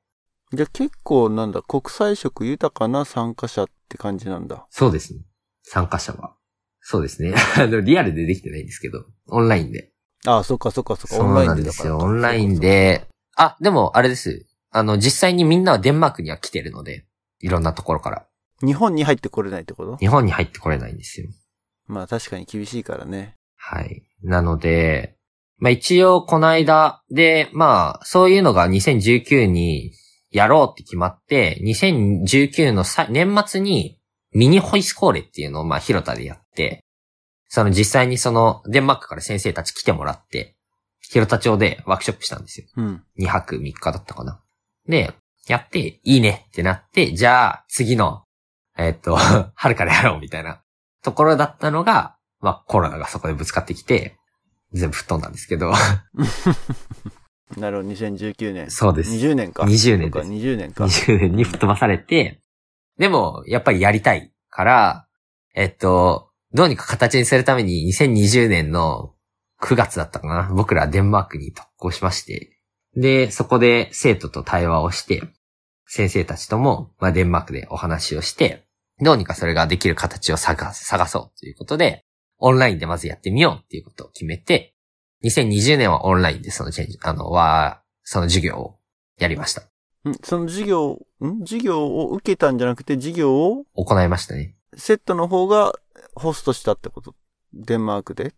[0.52, 4.66] じゃあ結構なんだ、国際色豊かな参加者って感じなんだ。
[4.70, 5.20] そうですね。
[5.62, 6.34] 参加者は。
[6.80, 7.34] そうですね。
[7.56, 9.92] あの、リアルでできてないんですけど、オンラインで。
[10.26, 11.14] ああ、そっかそっかそっか。
[11.14, 11.64] そうオンライなんでよ。
[11.64, 12.04] ンでだからか。
[12.04, 13.06] オンラインで、
[13.36, 14.46] あ、でも、あれです。
[14.76, 17.06] あの、実際にみんなはデンマークには来てるので、
[17.40, 18.26] いろんなところから。
[18.60, 19.96] 日本に入ってこれないってこと？
[19.98, 21.28] 日本に入ってこれないんですよ。
[21.86, 23.36] まあ確かに厳しいからね。
[23.56, 24.02] はい。
[24.24, 25.16] なので、
[25.58, 29.92] まあ一応この間で、まあそういうのが2019に
[30.32, 34.00] やろうって決まって、2019のさ年末に
[34.32, 36.82] ミニホイスコーレっていうのをまあ広田でやって、
[37.48, 40.56] その実際にそのデンマークから先生たち来てもらって、
[41.00, 42.66] 広田町でワークショップしたんですよ。
[42.76, 43.04] うん。
[43.20, 44.40] 2泊3日だったかな。
[44.88, 45.14] で、
[45.46, 48.24] やって、いいねってなって、じゃあ、次の、
[48.76, 49.16] えっと、
[49.54, 50.62] 春からやろうみたいな
[51.02, 54.16] ところだったのが、まあコロナがそこでぶつかってきて、
[54.72, 55.72] 全部吹っ飛んだんですけど、
[57.56, 58.70] なるほど、2019年。
[58.70, 59.10] そうです。
[59.12, 59.62] 20年か。
[59.64, 60.84] 20年です20年か。
[60.84, 62.40] 20年に吹っ飛ばされて、
[62.98, 65.06] でも、やっぱりやりたいから、
[65.54, 69.14] えっと、どうにか形にするために2020年の
[69.60, 70.50] 9月だったかな。
[70.54, 72.53] 僕らデンマークに特攻しまして、
[72.96, 75.22] で、そこで生徒と対話をして、
[75.86, 78.64] 先生たちとも、まあ、デンマークでお話をして、
[79.00, 82.04] どうにかそれができる形を探探そうということで、
[82.38, 84.74] オンラインでまずやってみようっていうことを決めて、
[85.24, 88.78] 2020年はオンラインでそのチェンジ、あの、は、その授業を
[89.18, 89.62] やりました。
[90.08, 91.40] んその授業、ん？
[91.40, 94.54] 授業を受けたんじゃなくて、授業を行いましたね。
[94.76, 95.72] セットの方が
[96.14, 97.14] ホストしたってこと？
[97.54, 98.34] デンマークで？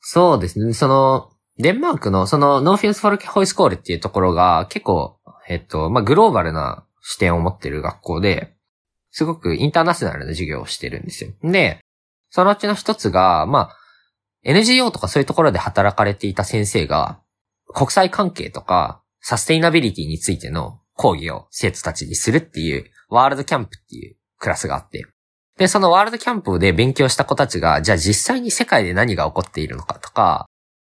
[0.00, 0.74] そうですね。
[0.74, 8.54] その、デンマークの、その、ノーフィンスフォルケホイスコールっていうところが結構、えっと、まあ、グローバルな視点を持ってる学校で、
[9.10, 11.30] すごくインターナショナルな授業をしてるんですよ。
[11.42, 11.80] で、
[12.30, 13.76] そのうちの一つが、まあ、
[14.44, 17.20] NGO とかそういうところで働かれていた先生が、
[17.74, 25.06] 国際関係とか、サステイナビリティについての講義を生徒たちにするっていう、ワールドキャンプっていうクラスがあって、
[25.58, 30.46] で、そのワールドキャンプで勉強した子たちが、じゃあ実際に世界で何が起こっているのかとか、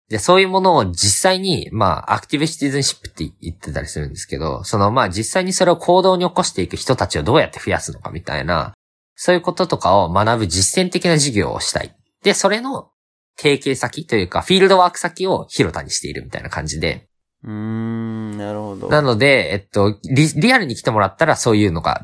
[0.09, 8.73] で、そういうものを実際に、まあ、アクティブシティズンシップって言ってたりするんですけど、その、まあ、実際にそれを行動に起こしていく人たちをどうやって増やすのかみたいな、
[9.15, 11.95] そういうこととかを学ぶ実践的な授業をしたい。
[12.23, 12.91] で、それの
[13.37, 17.07] 提携先というか、フィールドワーク先を広田にしているみたいな感じで。
[17.43, 18.89] うーん、なるほど。
[18.89, 22.03] なので、えっと、リリアルに来てもらったらそういうのが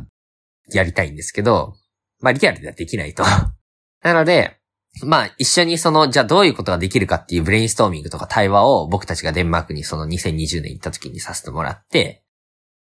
[0.74, 1.76] やりたいんですけど、
[2.20, 3.24] まあ、リアルではできないと。
[4.04, 4.61] なので、
[5.04, 12.24] まあ、一緒にその、じゃあどういうことができるかっていうブレインストーミングとか対話を僕たちがデンマークにその2020年行った時にさせてもらって、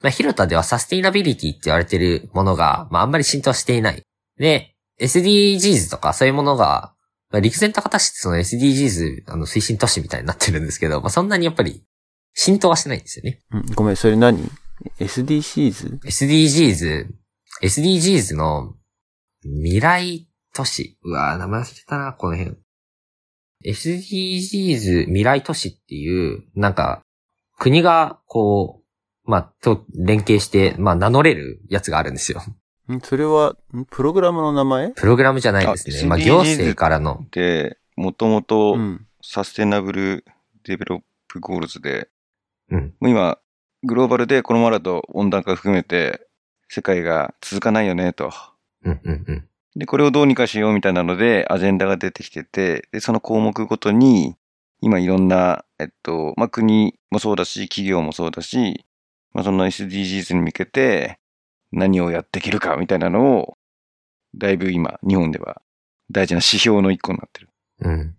[0.01, 4.03] まあ、広田ではサステイナビリティって言われてるものが、まあ、あんまり浸透していない。
[4.37, 6.93] で、SDGs とかそういうものが、
[7.31, 11.83] まあ、陸前高田市ってその SDGs あの推進都市みたいになってるんですけど、まあ、そんなにやっぱり
[12.33, 13.39] 浸透はしてないんですよね。
[13.51, 14.49] うんごめん、それ何
[14.99, 16.01] ?SDCs?
[16.01, 17.07] SDGs、
[17.63, 18.75] SDGs の
[19.41, 20.97] 未来都市。
[21.03, 22.55] うわぁ、名前忘れたな、この辺。
[23.65, 27.01] SDGs 未来都市っていう、なんか、
[27.57, 32.41] 国が、こう、まあ、と、連携して、まあ、名乗れるやつがあるんですよ。
[32.91, 33.01] ん？
[33.01, 33.85] それは、ん？
[33.85, 34.91] プログラムの名前？
[34.91, 36.01] プログラムじゃないですね。
[36.03, 37.25] あまあ、SDGs 行政からの。
[37.31, 39.07] で、もともとうん。
[39.27, 40.23] Sustainable
[40.65, 42.09] Develop Goals で、
[42.69, 42.93] うん。
[42.99, 43.39] もう今、
[43.83, 46.27] グローバルでこのままだと温暖化含めて
[46.69, 48.31] 世界が続かないよねと。
[48.83, 49.49] うん、うん、うん。
[49.75, 54.35] で、これをどうにかしようみたいなので、アジェンダが出てきてて、で、その項目ごとに、
[54.81, 58.85] 今いろんな、えっと、まあ、国もそうだし、企業もそうだし、
[59.33, 61.19] まあ、その SDGs に向けて
[61.71, 63.57] 何をやっていけるかみたいなのを、
[64.35, 65.61] だいぶ今、日本では
[66.11, 67.49] 大事な指標の一個になってる。
[67.81, 68.15] うん。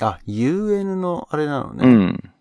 [0.00, 1.86] あ、UN のあれなのね。
[1.86, 2.32] うん。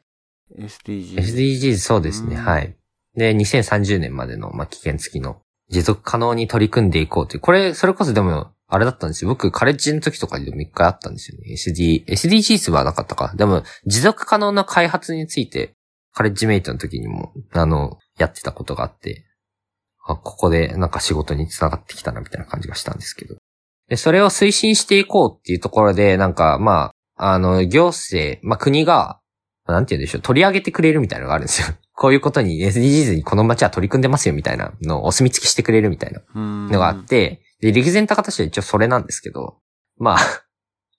[0.58, 1.18] SDG。
[1.18, 2.76] SDGs そうですね、うんはい。
[3.16, 7.42] で、2030年までの、まあ、期限付きの持続可能に取り組んでいこうという。
[7.42, 9.30] これ、それこそでも、あれだったんですよ。
[9.30, 11.54] 僕、カレッジの時とかでも一回あったんですよね。
[11.54, 13.34] SD、SDGs はなかったか。
[13.36, 15.74] でも、持続可能な開発について、
[16.14, 19.26] カレッジメイトの時にも、あの、やってたことがあって、
[20.06, 23.36] あ、ここでなんか仕事につながってきたなみたいな感じがしたんですけど。
[23.88, 29.19] で、それを推進していこうっていうところで、なんか、まあ、あの、行政、まあ、国が、
[29.72, 31.68] なんて言うんでしょう、取り上げてくれるみたいなのがあるんですよ。
[31.94, 39.58] こういうことに SDGs にこの街は取り組んでますよみたいなのをお墨付きしてくれるみたいなののがあって、で、陸前高田市は一応それなんですけど、
[39.98, 40.18] まあ、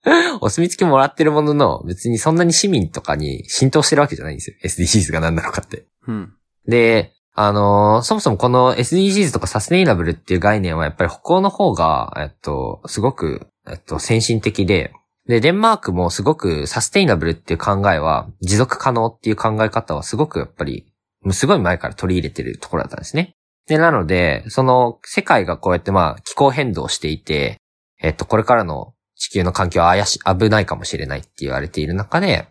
[0.40, 4.56] お墨付きもらってるものの、別にそんなに市民とかに浸透してるわけじゃないんですよ。
[4.62, 5.84] SDGs が何なのかって。
[6.06, 6.32] うん。
[6.66, 14.92] で、あのーそもそもこの SDGs とかサステイナブルっていう概念はやっぱり北欧の方が、えっと、すごく、えっと、先進的で、
[15.30, 23.36] で、デンマークもすごくサステイナブルっていう考えは、持続可能っていう考え方はすごくやっぱり、もうすごい前から取り入れてるところだったんですね。
[23.68, 27.58] で、なので、その世界がこうやってまあ気候変動していて、
[28.02, 32.48] えっと、これからの地球の環境は怪し、危ないかもしれないって言われている中で、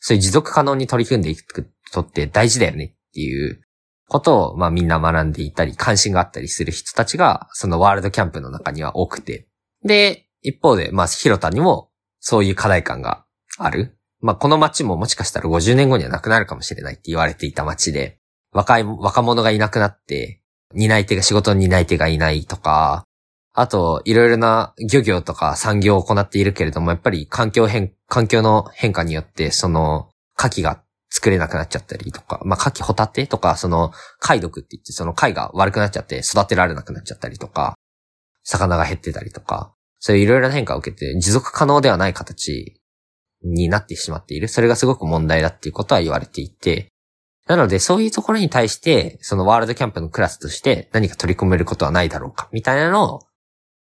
[0.00, 3.60] そういう持続可能に取り組んでいくとって大事だよねっていう
[4.08, 9.46] ことを、まあみんな学んでいたり、関心があったりする人たちが、そのワールドキャンプの中には多くて。
[9.84, 11.85] で、一方で、まあ、広田にも、
[12.28, 13.24] そういう課題感が
[13.56, 13.96] ある。
[14.20, 18.18] まあ、この街ももしかしたら50年後にはなくなるかもしれないって言われていた街で、
[18.52, 20.42] 若い、若者がいなくなって、
[20.74, 23.04] 担い手が、仕事の担い手がいないとか、
[23.52, 37.76] あと、いろいろな漁業とか産業を行っているけれども、やっぱり環境変、環境の変化によって、その、牡蠣が作れなくなっちゃったりとか、まあ、牡蠣ホタテとか、その、貝毒って言って、その貝が悪くなっちゃって育てられなくなっちゃったりとか、
[38.42, 42.80] 魚が減ってたりとか、そういういろいろな変化を受けて、持続可能ではない形
[43.42, 44.48] になってしまっている。
[44.48, 46.88] それがすごく問題だっていうことは言われていて、
[47.46, 53.20] なので、そういうところに対して、そのワールドキャンプのクラスとして何か取り込めることはないだろうか、みたいなのを、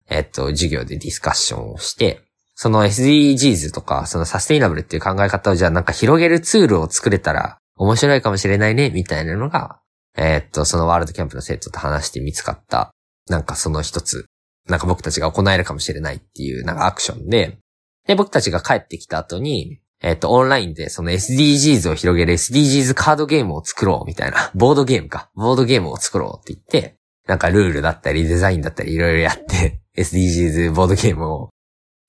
[0.08, 2.20] えっと、授業でディスカッションをして、
[2.54, 9.80] その SDGs とか、そのサステイナブルっていう考え方をじゃあなんか広げるツールを作れたら面白いかもしれないね、みたいなのが、
[10.16, 12.90] えっと、そのワールドキャンプの生徒と話して見つかった、
[13.28, 14.26] なんかその一つ、
[14.68, 17.58] なんか僕たちが行えるかもしれないっていう、なんかアクションで、
[18.06, 26.96] で、僕たちが帰ってきた後に、えっと、オンラインでその SDGs を広げる SDGs カードゲームを作ろうみたいな、 ボードゲームか、ボードゲームを作ろうって言って、
[27.26, 31.50] なんかルールだったりデザインだったりいろいろやって、 SDGs ボードゲームを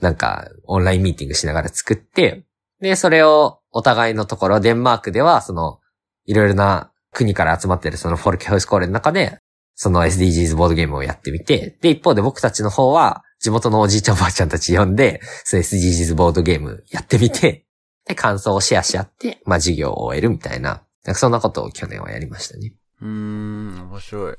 [0.02, 2.44] なんかオンラインミーティングしながら作って、
[2.82, 5.80] で、それをお互いのところ、デンマークではその、
[6.26, 9.39] いろいろな国から集まってるそのフォルケハウスコーレの中で、
[9.75, 17.65] その SDGs ボードゲームをやってみて、で、一方で僕たちの方は、地元のおじいちゃんおばあちゃんたち呼んで、その SDGs ボードゲームやってみて、
[18.07, 22.73] で、感想をシェアし合って、まあ、授業を終えるみたいな、なんかそんなことを去年はやりましたね。
[23.01, 24.35] うーん、面白い。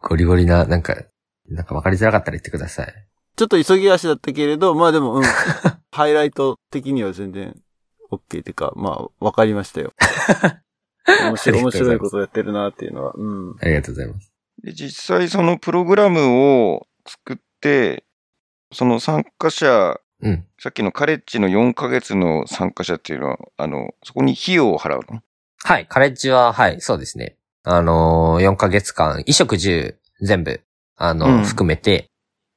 [0.00, 0.96] ゴリゴリな、なんか、
[1.48, 2.94] なんか分かりづらかったら言ってください。
[3.36, 5.24] ちょっと急ぎ足だったけれど、まあでも、うん。
[5.90, 7.54] ハイライト的には全然
[8.10, 9.92] OK っていうか、まあ、わかりましたよ。
[11.06, 13.12] 面白い、面白いことやってるなっていうのは。
[13.14, 13.56] うん。
[13.60, 14.33] ありがとうございます。
[14.64, 18.04] で実際そのプログラムを作って、
[18.72, 20.46] その参加者、うん。
[20.58, 25.20] さっきのカレッジの4ヶ月の参加者っていうのは、あの、そこに費用を払うの？
[25.62, 27.36] はい、カレッジは、はい、そうですね。
[27.62, 30.62] あのー、4ヶ月間、衣食住全部、
[30.96, 32.10] あの、うん含めて、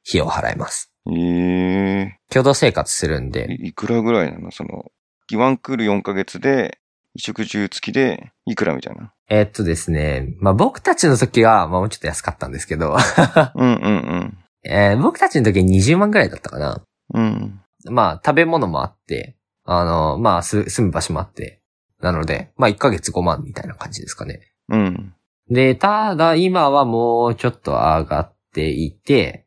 [0.07, 0.93] 費用を払います。
[1.11, 4.51] え共同生活するんえで、いくらぐらいなの？
[4.51, 4.91] その、
[5.33, 6.79] ワンクール4ヶ月で、
[7.17, 9.13] 衣食住付きで、いくらみたいな。
[9.29, 12.95] えーっとですね、まあ、僕たちの時は、まあ、もうちょっと安かったんですけど、
[13.55, 16.83] うんうんえー僕たちの時に20万ぐらいだったかな。
[17.13, 17.61] うん。
[17.85, 17.93] うん。
[17.93, 21.61] まあ、食べ物もあって、あの、まあ、す、住む場所もあって、
[22.01, 24.41] なので、まあ、1ヶ月5万みたいな感じですかね。
[24.69, 25.13] うん。
[25.49, 29.45] で、ただ、今はもうちょっと上がっっていて、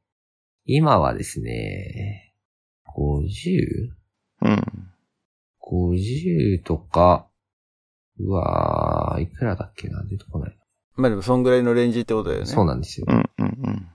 [0.67, 2.35] 今はですね、
[2.87, 3.91] 50?50
[4.43, 4.49] う
[6.59, 6.63] ん。
[6.63, 7.30] とか、
[8.27, 10.59] うわー、いくらだっけな出てこない。
[10.97, 12.47] まあでもそんぐらいのレンジってことだよね。
[12.47, 13.07] そうなんですよ。
[13.09, 13.31] うん。
[13.39, 13.47] うん。
[13.47, 13.89] うん。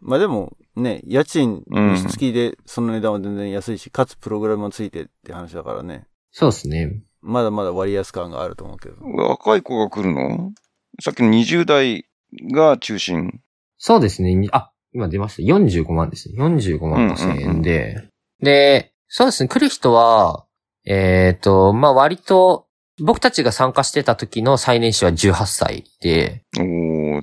[0.00, 6.06] まあでもね、家賃に付きでその値段は全然安いし、かつプログラムもついてって話だからね。
[6.30, 7.02] そうですね。
[7.20, 8.96] まだまだ割安感があると思うけど。
[9.00, 10.52] 若い子が来るの？
[11.00, 12.06] さっきの20代
[12.52, 13.40] が中心。
[13.78, 14.34] そうですね。
[14.34, 15.54] にあ、今出ました。
[15.54, 16.34] 45万ですね。
[16.38, 18.08] 45万5千円で。
[18.40, 19.48] で、そうですね。
[19.48, 20.46] 来る人は、
[20.84, 22.66] えっ、と、まあ割と、
[23.00, 26.44] 僕たちが参加してた時の最年少は18歳で、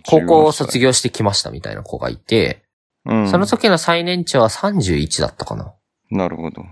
[0.06, 0.90] 高校を卒業。
[0.90, 2.64] 業してきましたみたいな子がいて、
[3.06, 3.30] うん。
[3.30, 5.74] その時の最年長は31だったかな。
[6.12, 6.64] なるほど。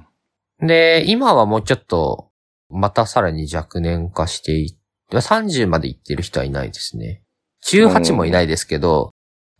[0.59, 2.29] で、今はもうちょっと、
[2.69, 4.71] またさらに若年化していっ
[5.09, 7.23] て、30まで行ってる人はいないですね。
[7.65, 9.11] 18もいないですけど、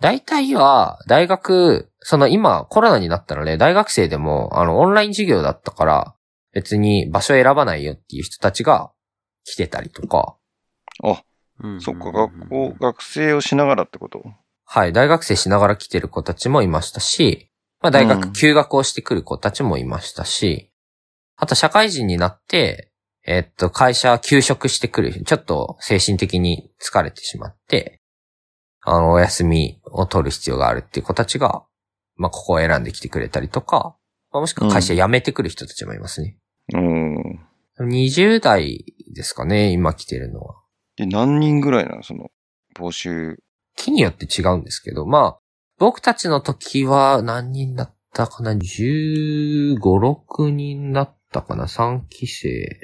[0.02, 6.15] 大体は、大学、その今コロナになったらね、大学生でも、あの、オンライン授業だったから、
[6.54, 8.91] 別に場所選ばないよっていう人たちが
[9.47, 10.36] 来てたりとか、
[11.03, 11.23] あ、
[11.63, 14.21] うんそっか、学校、学生をしながらってこと？
[14.65, 17.49] はい、大学生しながら来てる子たちもいましたし、
[17.81, 20.69] まあ大うん学休学をしてくる子たちもいましたし、
[21.38, 22.91] あと社会人になって、
[23.25, 28.01] えっと、会社休職してくる、ちょっと精神的に疲れてしまって、
[28.81, 31.63] あの、お休みを取る必要があるっていう子たちが、
[32.15, 33.95] まあここを選んできてくれたりとか、
[34.31, 36.38] まあもしくは会社辞めてくる人たちもいますね。
[36.73, 37.39] うん。
[37.79, 40.56] 20代ですかね、今来てるのは。
[40.96, 42.04] で、何人ぐらいなの？
[42.04, 42.30] その、
[42.76, 43.38] 募集。
[43.76, 45.39] 木によって違うんですけど、まあ、
[45.78, 52.80] 僕たちの時は何人だったかな ?15、6人だったかな ?3 期生。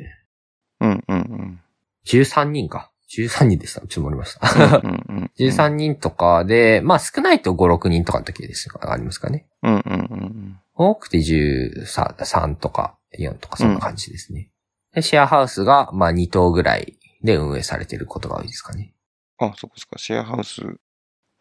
[0.79, 1.61] うんうんうん。
[2.05, 2.91] 13人か。
[3.17, 3.81] 13人でした。
[3.81, 4.79] ちょっと盛りました。
[4.83, 5.31] うんうんうん。
[5.39, 9.47] 13人とかで、まあ少ないと5、6人とかの時ですありますかね？
[9.63, 14.49] うんうんうん多くて13 3とか4とかそんな感じですね。
[14.93, 18.93] で、シェアハウスが、まあ2棟ぐらいで運営されてることが多いですかね。
[19.39, 19.47] うん。
[19.49, 20.61] あ、そこそこ、シェアハウス。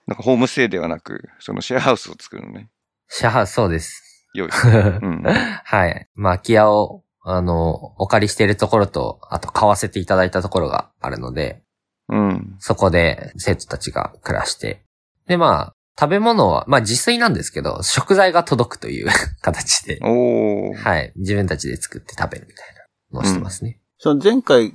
[0.07, 2.71] なんかホームステイではなく、そのシェアハウスを作るのね。
[3.09, 4.27] シェアハウス、そうです。
[4.35, 4.49] 良い。
[5.03, 5.23] うん。
[5.23, 6.09] はい。
[6.15, 11.62] まあ、空き家を、あの、お借りしているところと、あと買わせていただいたところがあるので、
[12.09, 12.57] うん。
[12.59, 14.83] そこで生徒たちが暮らして。
[15.27, 19.09] で、まあ、食べ物は、まあ自炊なんですけど、食材が届くという
[19.41, 20.75] 形で、おー。
[20.75, 21.12] はい。
[21.17, 22.82] 自分たちで作って食べるみたいな
[23.12, 23.81] のをしてますね。
[23.98, 24.75] その前回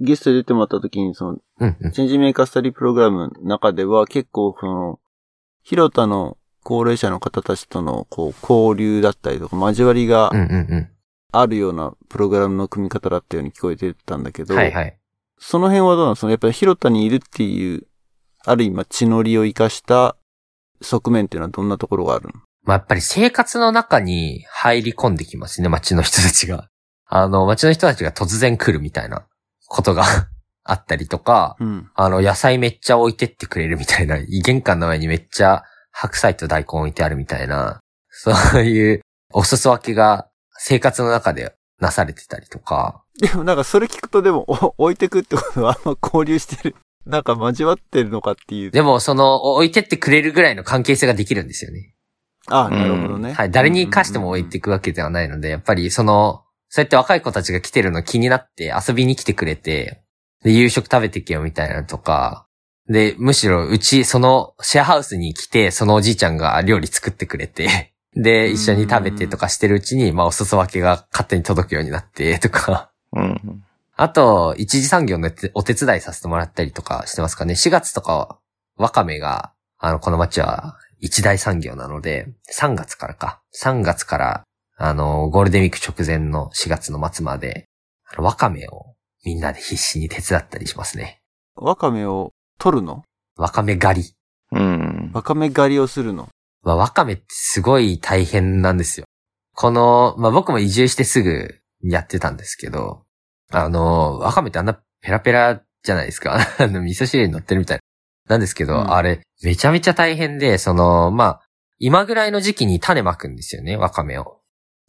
[0.00, 1.92] ゲストで出てもらった時に、その、うん、うん。
[1.92, 5.00] チェンジメーカースタディプログラムの中では結構その、
[5.62, 10.32] 広田の高齢者の方たちとのこう交流だったりとか交わりが。
[11.30, 14.98] あるようなプログラムの組み方だったように聞こえてたんだけど、はい、はい。
[15.38, 17.86] その辺はどうなのそのやっぱり広田にいるっていう、
[18.46, 20.16] ある意味血のりを生かした
[20.80, 22.32] 側面っていうのはどんなところがあるの？
[22.64, 26.70] まあ、やっぱり生活の中に入り込んできますね、街の人たちが。
[27.08, 29.26] あの、街の人たちが突然来るみたいな
[29.66, 30.04] ことが
[30.62, 31.90] あったりとか、うん。
[31.94, 39.00] あの、野菜めっちゃ置いてってくれるみたいな、玄関の前にめっちゃ白菜と大根置いてあるみたいな、 そういう
[39.32, 46.76] お裾分けが生活の中でなされてたりとか、でもなんかそれ聞くとでもお 置いてくってことはあんま交流してる。
[47.06, 48.70] なんか交わってるのかっていう。
[48.70, 51.94] でもその置いてってくれるぐらいの関係性ができるんですよね。
[52.48, 53.32] ああ、なるほどね。
[53.32, 53.50] はい。
[53.50, 60.02] 誰に貸しても置いていくわけではないので、やっぱりその、そうやって若い子たちが来てるの気になって遊びに来てくれて、
[60.42, 62.46] で、夕食食べてけよみたいなのとか、
[62.88, 72.90] で、むしろうち、そのシェアハウスに来て、そのおじいちゃんが料理作ってくれて、 で、一緒に食べてとかしてるうちに、まあ、お裾分けが勝手に届くようになって、とか。
[73.12, 73.62] うん。
[73.94, 77.54] あと、一次産業のお手伝いさせてもらったりとかしてますかね。
[77.54, 78.38] 4月とか、
[78.76, 83.40] ワカメが、あの、この町は一大産業なので、3月からか。
[83.60, 84.44] 3月から、
[84.80, 87.66] あの、ゴールデンウィーク直前の4月の末まで、
[88.16, 91.20] ワカメをみんなで必死に手伝ったりしますね。
[91.56, 93.02] ワカメを取るの？
[93.36, 94.14] ワカメ狩り。
[94.52, 95.10] うん。
[95.12, 96.28] ワカメ狩りをするの？
[96.62, 99.06] まあ、ワカメってすごい大変なんですよ。
[99.54, 103.04] この、まあ僕も移住してすぐやってたんですけど、
[103.50, 106.38] あの、ワカメってあんなペラペラじゃないですか。
[106.58, 107.80] あの、味噌汁に乗ってるみたい
[108.28, 111.40] なんですけど、うんあれ、めちゃめちゃ大変で、その、まあ、
[111.78, 114.37] 今ぐらいの時期に種まくんですよね、ワカメを。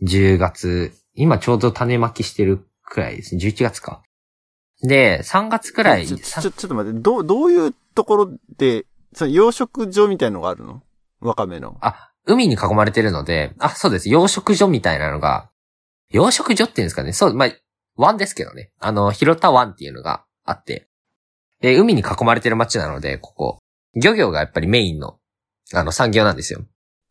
[0.03, 3.41] 10月、今ちょうど種まきしてるくらいですね。
[3.45, 4.01] 11月か。
[4.81, 10.81] で、3月くらい、ちょ、ちょ、ちょっと待って、どう、どういうところで、その養殖場みたいのがあるの？
[11.19, 11.77] ワカメの。
[11.81, 14.09] あ、海に囲まれてるので、あ、そうです。
[14.09, 15.49] 養殖所みたいなのが、
[16.11, 17.11] 養殖所っていうんですかね。
[17.11, 17.49] そう、まあ、
[17.97, 18.71] 湾ですけどね。
[18.79, 20.87] あの、広田湾っていうのがあって。
[21.59, 23.59] で、海に囲まれてる町なので、ここ。
[23.95, 25.19] 漁業がやっぱりメインの
[25.73, 26.61] あの、産業なんですよ。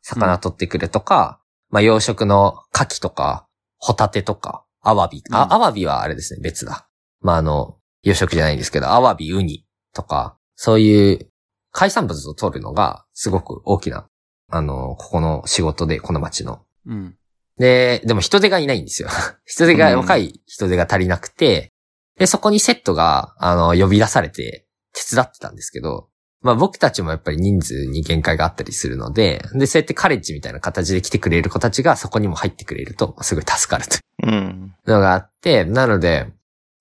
[0.03, 1.38] 魚取ってくるとか、
[1.71, 3.47] まあ、養殖の牡蠣とか、
[3.79, 5.23] ホタテとか、アワビ。
[5.31, 6.89] あ、うんアワビはあれですね、別だ。
[7.21, 11.31] まあ、あの、養殖じゃないんですけど、アワビ、ウニとか、そういう
[11.71, 14.09] 海産物を取るのがすごく大きな、
[14.51, 16.62] あの、ここの仕事で、この町の。
[16.87, 17.16] うん。
[17.59, 19.09] で、でも人手がいないんですよ。
[19.45, 21.73] 人手が、うん若い人手が足りなくて、
[22.19, 26.08] で、そこにセットが、あの、呼び出されて手伝ってたんですけど、
[26.41, 34.74] まあ僕たちもやっぱり人数に限界があったりするので、で、そうやってカレッジみたいな形で来てくれる子たちがそこにも入ってくれると、すごい助かるというん。
[34.84, 36.32] うのがあって、なので、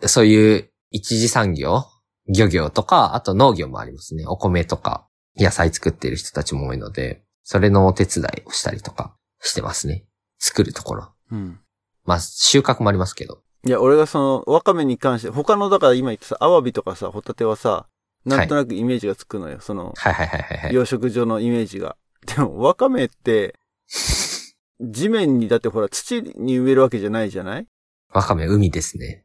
[0.06, 1.84] そういう一次産業、
[2.34, 4.26] 漁業とか、あと農業もありますね。
[4.28, 5.08] お米とか、
[5.40, 10.06] 野菜作ってる人たちも多いので、それのお手伝いをしたりとかしてますね。
[10.40, 11.14] 作るところ。
[11.32, 11.60] うん。
[12.06, 13.42] まあ、収穫もありますけど。
[13.66, 17.88] いや、俺がその、ワカメに関して、他の、だから今言ったさ、アワビとかさ、ホタテはさ、
[18.26, 19.60] なんとなくイメージがつくのよ。
[19.62, 20.74] その、はいはいはいはいはい。
[20.74, 21.96] 養殖場のイメージが。
[22.26, 23.56] でも、ワカメって、
[24.82, 27.68] 地面に、だってほら、土に植えるわけじゃないじゃない？
[28.14, 29.24] わかめ、海ですね。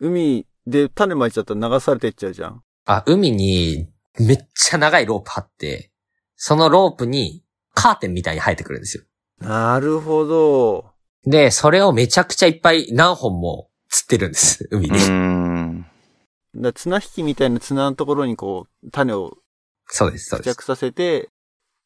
[0.00, 2.62] 海で種まいちゃったら流されてっちゃうじゃん。
[2.86, 3.88] あ、海に
[4.18, 5.90] めっちゃ長いロープ張って、
[6.36, 9.04] そのロープにカーテンみたいに生えてくるんですよ。
[9.40, 10.92] なるほど。
[11.26, 14.68] で、それをめちゃくちゃいっぱい何本も釣ってるんです。
[14.70, 14.98] 海うで。
[16.58, 16.62] ん。
[16.62, 19.36] だ綱引きみたいな綱のところにこう、種を
[19.86, 20.50] そうです、そうです。
[20.50, 21.28] 付着させて、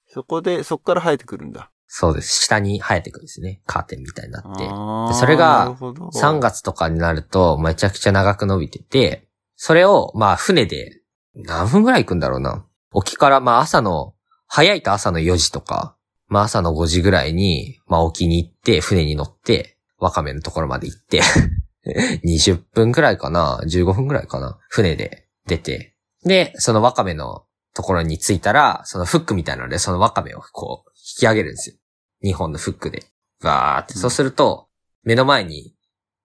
[0.07, 1.71] そこで、そこから生えてくるんだ。
[1.87, 2.45] そうです。
[2.45, 3.63] 下に生えてくるんですね。
[3.67, 4.69] カーテンみたいになって。
[4.69, 11.01] あーそれがなるほど3月とかになるとめちゃくちゃ長く伸びてて、それをまあ船で
[11.35, 12.65] 何分ぐらい行くんだろうな。
[12.93, 14.15] 沖からまあ朝の、
[14.47, 15.97] 早いと朝の4時とか、
[16.27, 21.23] まあ朝の5時ぐらいに、まあ沖に行って、船に乗って、ワカメのところまで行って、
[22.25, 25.95] 20分くらいかな ?15 分くらいかな船で出て。
[26.25, 31.77] で、そのワカメのところに着いたら、そのフックみたいなので、そのワカメをこう、引き上げるんですよ。
[32.25, 33.07] 2本のフックで。
[33.41, 33.95] バーって。
[33.95, 34.69] うんそうすると、
[35.05, 35.75] 目の前に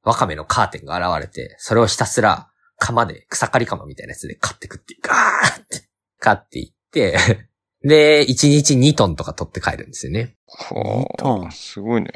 [0.03, 5.89] ワカメのカーテンが現れて、それをひたすら釜で、草刈り釜みたいなやつで買ってくっていう、ガーって、
[6.19, 7.17] 買っていって、
[7.81, 10.35] で、1日2トンとか取って帰るんですよね。
[10.47, 12.09] は2トンあ、すごいね。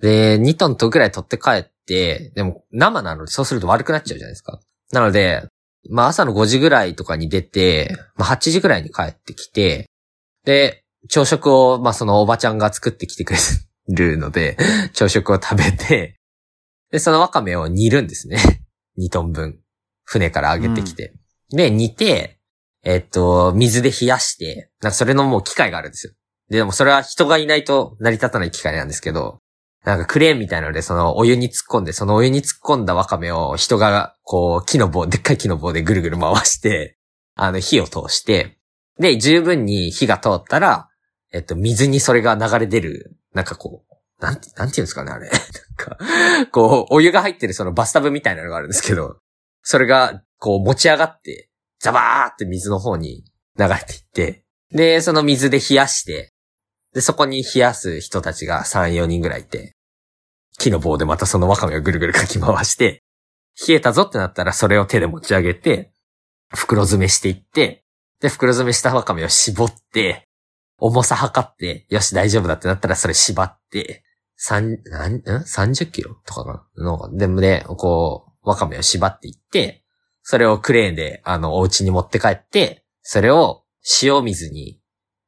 [0.00, 4.60] で、2トンとぐらい取って帰って、でも生なのでそうすると悪くなっちゃうじゃないですか。
[4.92, 5.48] なので、
[5.88, 9.88] まあ朝の5時ぐらいとかに出て、まあ8時ぐらいに帰ってきて、
[10.44, 13.38] で、朝食を、まあそのおばちゃんが作ってきてくれ
[13.88, 14.56] るので、
[14.92, 16.16] 朝食を食べて、
[16.90, 18.38] で、そのワカメを煮るんですね。
[18.98, 19.60] 2トン分。
[20.04, 21.14] 船から上げてきて。
[21.50, 22.38] で、煮て、
[22.84, 26.12] えっと、水で冷やして、なんかそれのもう機械があるんですよ。
[26.48, 29.40] で、でもそれは人がいないと成り立たない機械なんですけど、
[29.86, 36.98] なんかクレーンみたいなので、そのお湯に突っ込んで、そのお湯に突っ込んだワカメを人が、こう、木の棒、でっかい木の棒でぐるぐる回して、
[37.36, 38.58] あの、火を通して、
[38.98, 40.88] で、十分に火が通ったら、
[41.32, 45.30] えっと、水にそれが流れ出る、なんかこう、なんて、なんていうんですかね、あれ。
[45.30, 45.40] なん
[45.76, 45.98] か、
[46.50, 49.18] こう、お湯が入ってるそのバスタブみたいなのがあるんですけど、
[49.62, 53.24] それが、こう、持ち上がって、ザバーって水の方に
[53.56, 56.32] 流れていって、で、その水で冷やして、
[56.92, 59.75] で、そこに冷やす人たちが3、4人ぐらいいて、
[60.58, 63.02] 木の棒でまたそのワカメをぐるぐるかき回して、
[63.66, 65.92] 冷えたぞってなったらそれを手で持ち上げて、
[66.54, 67.84] 袋詰めしていって、
[68.20, 70.28] で、袋詰めしたワカメを絞って、
[70.78, 74.04] 重さ測って、よし大丈夫だってなったらそれ縛って、
[74.36, 76.84] 三、なん、ん ?30 キロとかな？
[76.84, 79.82] ので、で、こう、ワカメを縛っていって、
[80.22, 83.64] それをクレーンで、あの、お家に持って帰って、それを
[84.02, 84.80] 塩水に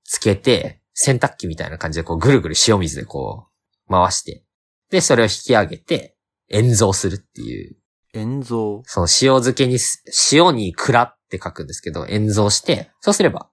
[0.05, 3.47] つけて、洗濯機みたいな感じでこうぐるぐる塩水でこ
[3.89, 4.45] う回して、
[4.91, 6.17] で、それを引き上げて、
[6.51, 7.77] 塩蔵するっていう、
[8.15, 8.83] 塩蔵。
[8.85, 13.51] その塩漬けにす、塩に蔵って書くんですけど、塩蔵して、そうすれば、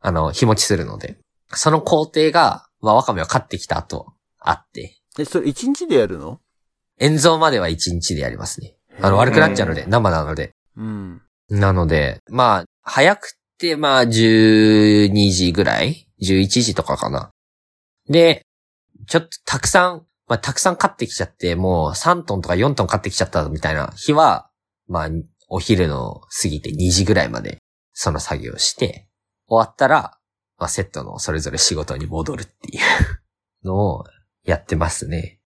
[0.00, 1.18] あの、日持ちするので、
[1.52, 6.40] その工程が、まあ、ワカメを買ってきた後、あって、え、それ一日でやるの？
[7.00, 8.76] 塩蔵までは1日でやりますね。
[9.00, 10.52] あの、悪くなっちゃうので、生なので。
[10.76, 11.22] うん。
[11.50, 17.30] なので、まあ、早くて、まあ、12時ぐらい ?11 時とかかな。
[18.08, 18.42] で、
[19.06, 24.50] ちょっとたくさん、まあ、たくさん買ってきちゃって、もう3トンとか4トン買ってきちゃったみたいな日は、
[24.86, 25.08] まあ、
[25.48, 27.58] お昼の過ぎて2時ぐらいまで、
[27.92, 29.08] その作業して、
[29.48, 30.18] 終わったら、
[30.58, 34.04] まあ、セットのそれぞれ仕事に戻るっていうのを
[34.44, 35.40] やってますね。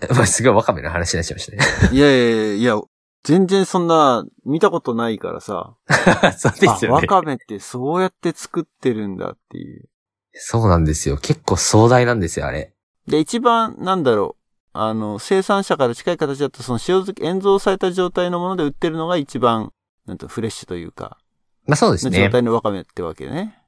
[0.10, 1.96] まあ、すごいワカメの話になっちゃいましたね。
[1.96, 2.80] いやいやいや
[3.22, 5.76] 全然そんな、見たことないからさ。
[6.38, 6.94] そうであ、すよね。
[6.94, 9.88] わかめってそうやって作ってるんだっていう。
[10.32, 11.16] そうなんですよ。
[11.16, 12.75] 結構壮大なんですよ、あれ。
[13.06, 14.46] で、一番、なんだろう。
[14.78, 19.72] あの、生産者から近い形だと、その塩漬け、塩蔵された状態のもので売ってるのが一番、
[20.06, 21.18] なんとフレッシュというか、
[21.66, 22.24] まあそうですね。
[22.24, 23.58] 状態のわかめってわけね。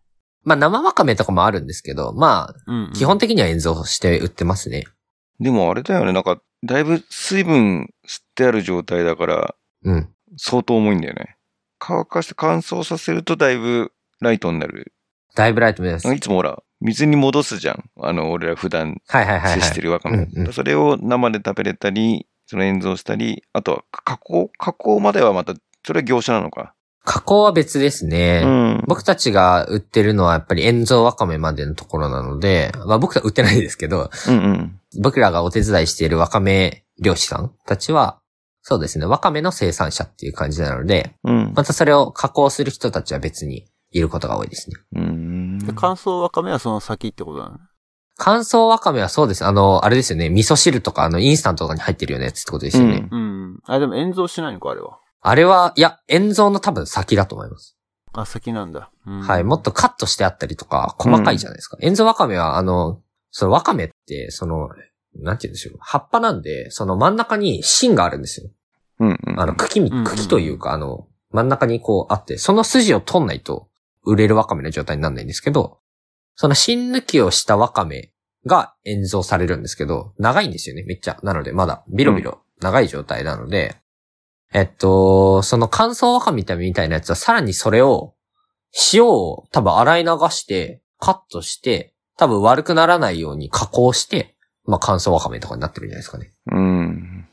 [0.45, 4.85] まあ生わかめとかもあるんですけど、まあ、うんうん基本的には塩蔵して売ってますね。
[5.41, 10.09] でもあれだよね、なんか、だいぶ水分吸ってある状態だから、うん。
[10.37, 11.37] 相当重いんだよね。
[11.79, 14.93] 乾かして乾燥させるとだいぶライトになる。
[15.35, 16.13] だいぶライト目です。
[16.13, 17.85] いつもほら、水に戻すじゃん。
[18.01, 19.61] あの、俺ら普段はいはいはい、はい。
[19.61, 20.29] 接してるわかめ。
[20.53, 25.55] それを生で食べれたり、その塩蔵したり、あとは加工、加工まではまた、
[25.85, 26.75] それは業者なのか。
[27.05, 28.43] 加工は別ですね。
[28.45, 28.85] うん。
[28.87, 34.81] 僕たちが売ってるのはやっぱり塩蔵わかめまでのところなので、まあ僕は売ってないですけど、うんうん。
[35.01, 38.21] 僕らがお手伝いしているわかめ漁師さんたちは、
[38.63, 41.53] そうですね、わかめの生産者っていう感じなので、うん。
[41.55, 44.77] またそれを加工する人たちは別にいることが多いですね。
[44.97, 45.59] うん。
[45.59, 47.59] で乾燥わかめはその先ってことなの
[48.17, 49.45] 乾燥わかめはそうです。
[49.45, 53.09] あの、あれですよね、味噌汁とかあの、インスタントとかに入ってるようなやつってことですよね。
[53.11, 53.25] うんう
[53.55, 53.59] ん。
[53.65, 54.99] あ、でも塩蔵しないのか、あれは。
[55.21, 57.77] あれは、いや、塩蔵の多分先だと思います。
[58.13, 58.91] あ、先なんだ。
[59.07, 59.45] うんはい。
[59.45, 61.77] もっとカットしてあったりとか、細かいじゃないですか。
[61.81, 64.69] 塩蔵わかめは、あの、そのわかめって、その、
[65.15, 65.77] なんて言うんでしょう。
[65.81, 68.51] 葉っぱなんで、その真ん中に芯があるんですよ。
[69.01, 69.41] うんうん。
[69.41, 73.68] あの、茎み、うんうんうん茎というか、あの、真ん中にこうあって、その筋を取んないと、
[74.05, 75.79] 売れるわかめの状態にならないんですけど、
[76.35, 78.13] その芯抜きをしたわかめ
[78.47, 81.19] が塩蔵されるんですけど、長いんですよね、めっちゃ。
[81.23, 83.77] なので、まだ、ビロビロ、長い状態なので、
[84.53, 88.15] えっと、その乾燥わかめみたいなやつは、さらにそれを、
[88.93, 96.33] 塩を多分洗い流して、カットして、多分悪くならないように加工して、まあ乾燥わかめとかになってるんじゃないですかね。
[96.53, 97.29] うん。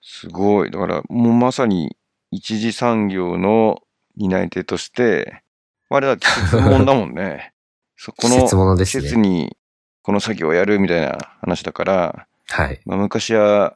[0.00, 0.70] すごい。
[0.70, 1.96] だから、もうまさに
[2.30, 3.78] 一次産業の
[4.16, 5.43] 担い手として、
[5.96, 7.52] あれは季節もんだもんね。
[7.96, 9.02] そこの季節物で季すね。
[9.04, 9.56] 節に
[10.02, 12.80] この作業をやるみたいな話だから、はい。
[12.84, 13.74] まあ、昔は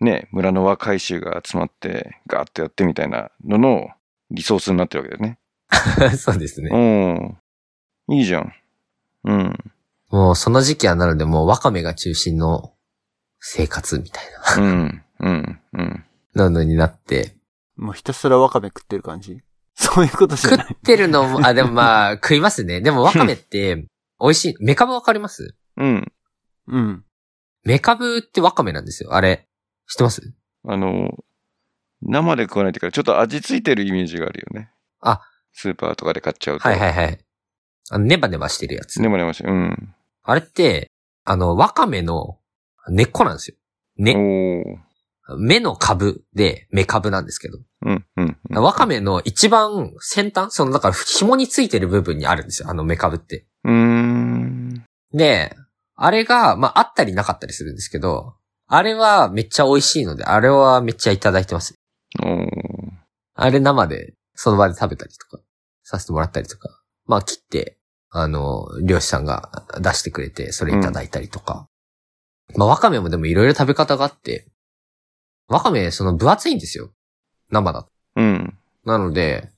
[0.00, 3.88] ね、村の若い衆が集まってガーッとやってみたいなのの
[4.30, 5.38] リソースになってるわけだよね。
[6.16, 6.70] そうですね。
[8.08, 8.16] うん。
[8.16, 8.54] いいじゃん。
[9.24, 9.58] うん。
[10.08, 12.72] もうその時期はなのでもうワカメが中心の
[13.38, 14.24] 生活みたい
[14.56, 15.04] なうん。
[15.20, 15.60] うん。
[15.74, 16.04] うん。
[16.34, 17.34] なのになって。
[17.76, 19.42] もうひたすらわかめ食ってる感じ
[19.80, 20.74] そういうことじゃ食ない。
[20.74, 22.80] ってるのも、あ、でもまあ食いますね。
[22.82, 23.76] でもワカメって
[24.20, 24.54] 美味しい。
[24.60, 25.54] メカブわかります？
[25.76, 26.12] うん。
[26.68, 27.04] うん。
[27.64, 29.14] メカブってワカメなんですよ。
[29.14, 29.48] あれ。
[29.88, 30.34] 知ってます？
[30.68, 31.24] あの、
[32.02, 34.70] 生で食わないというから、ちょっと味ついてるイメージがあるよね。
[35.00, 35.22] あ。
[35.52, 36.68] スーパーとかで買っちゃうと。
[36.68, 37.18] はいはいはい。
[37.90, 39.00] あの、ネバネバしてるやつ。
[39.00, 39.94] ねもねもし、うん。
[40.22, 40.90] あれって、
[41.24, 42.38] あの、ワカメの
[42.88, 43.56] 根っこなんですよ。
[43.96, 44.14] 根。
[44.14, 44.89] おー。
[45.38, 47.58] 目の株でメカブなんですけど。
[47.86, 48.36] うん、うん。
[48.50, 52.70] うんワカメの一番先端その、だから紐についてる部分にあるんですよ。
[52.70, 53.46] あのメカブって。
[53.64, 54.84] うーん。
[55.12, 55.56] で、
[55.94, 58.34] あれが、まあ、あったりなかったりするんですけど、
[58.66, 61.74] あれはめっちゃ美味しいので、あれはめっちゃいただいてます。
[63.34, 65.42] あれ生で、その場で食べたりとか、
[65.82, 66.80] させてもらったりとか。
[67.06, 67.78] まあ、切って、
[68.10, 71.68] あの、漁師さんが出してくれて、それいただいたりとか。
[72.56, 74.46] まあ、ワカメもでもいろいろ食べ方があって、
[75.50, 76.90] ワカメ、その分厚いんですよ。
[77.50, 77.90] 生だと。
[78.16, 78.56] うん。
[78.84, 79.50] なので、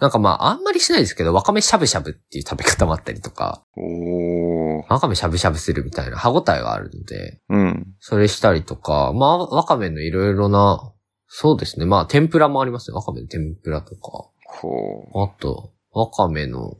[0.00, 4.84] なんかまあ、あんまりしないですけど、ワカメしゃぶしゃぶっていう食べ方もあったりとか、おー。
[4.88, 7.86] ワカメしゃぶしゃぶするみたいな歯応えがあるので、うん。
[8.00, 10.94] それしたりとか、まあ、ワカメのいろいろな、
[11.26, 11.84] そうですね。
[11.84, 12.94] まあ、天ぷらもありますね。
[12.94, 14.30] ワカメの天ぷらとか。
[14.46, 16.76] ほあと、ワカメの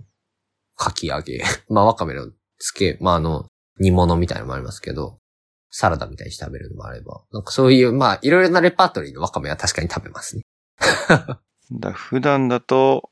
[0.77, 1.43] かき揚げ。
[1.69, 3.47] まあ、ワカメのつけ、まあ、あの、
[3.79, 5.18] 煮物みたいなのもありますけど、
[5.71, 7.23] サラダみたいにして食べるのもあれば。
[7.33, 10.43] なんかそういう、まあ、いろいろなレパートリーのワカメは確かに食べますね。
[10.81, 11.39] う。
[11.81, 13.11] だ普段だと、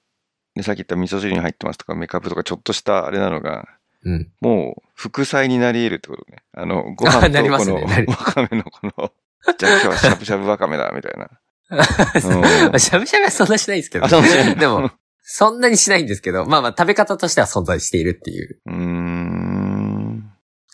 [0.54, 3.68] ね、さっき言った味噌汁に入ってますとか、メカブとかちょっとしたあれなのが、
[4.04, 4.32] うん。
[4.40, 6.38] もう副菜になり得るってことね。
[6.52, 9.12] あの、ごあ飯とこの、すねわかめのこの、
[9.58, 11.28] じゃあ今日はしゃぶしゃぶわかめだ、みたいな。
[12.70, 14.06] うんしゃぶしゃぶはそんなしないですけど。
[14.06, 14.54] ですね。
[14.54, 14.90] でも、
[15.22, 18.60] そんなにしないんですけど、まあまあ食べ方としては存在しているっていう。
[18.66, 19.25] うーん。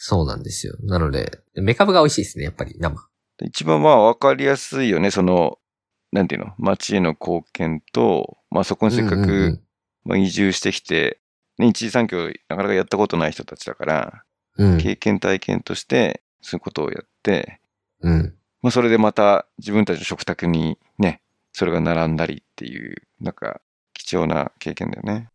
[0.05, 0.75] そうなんですよ。
[0.83, 3.09] なので、メカブが美味しいですね、やっぱり生。
[3.41, 5.59] 一番まあ分かりやすいよね、その、
[6.11, 9.63] なんていうの、町への貢献と、まあそこにせっかうんうんうくん、
[10.05, 11.21] まあ移住してきて、
[11.59, 14.25] ね、一次産業なかなかやったことない人たちだから、
[14.59, 14.79] うん。
[14.79, 17.61] 経験体験として、そういうことをやって、
[18.01, 18.35] うん。
[18.61, 21.23] まあそれでまた自分たちの食卓にね、
[21.53, 23.61] それが並んだりっていう、なんか
[23.95, 25.29] 貴重な経験だよね。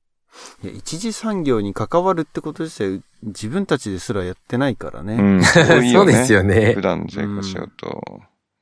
[0.64, 5.16] いや、一次産業に関わるってこと自体、自分たちですらやってないからね。
[5.16, 5.44] うん。
[5.94, 6.82] そうですよね普。
[6.82, 8.02] 段生活しちゃうと。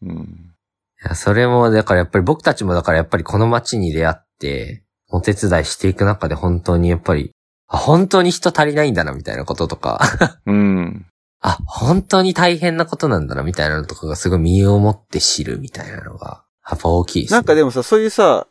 [0.01, 0.55] うん。
[1.03, 7.31] いや、それも、だからやっぱり僕たちもだからやっぱりこの街に出会って、お手伝いしていく中で本当にやっぱり、
[7.67, 9.99] あ、本当に人足りないんだなみたいなこととか、
[10.45, 11.05] うん。
[11.41, 17.37] あ、本当に大変なことなんだなみたいなのとかがすごい身をもって知るみたいなのが、やっぱ大きいです、ね。
[17.37, 18.47] なんかでもさ、そういうさ、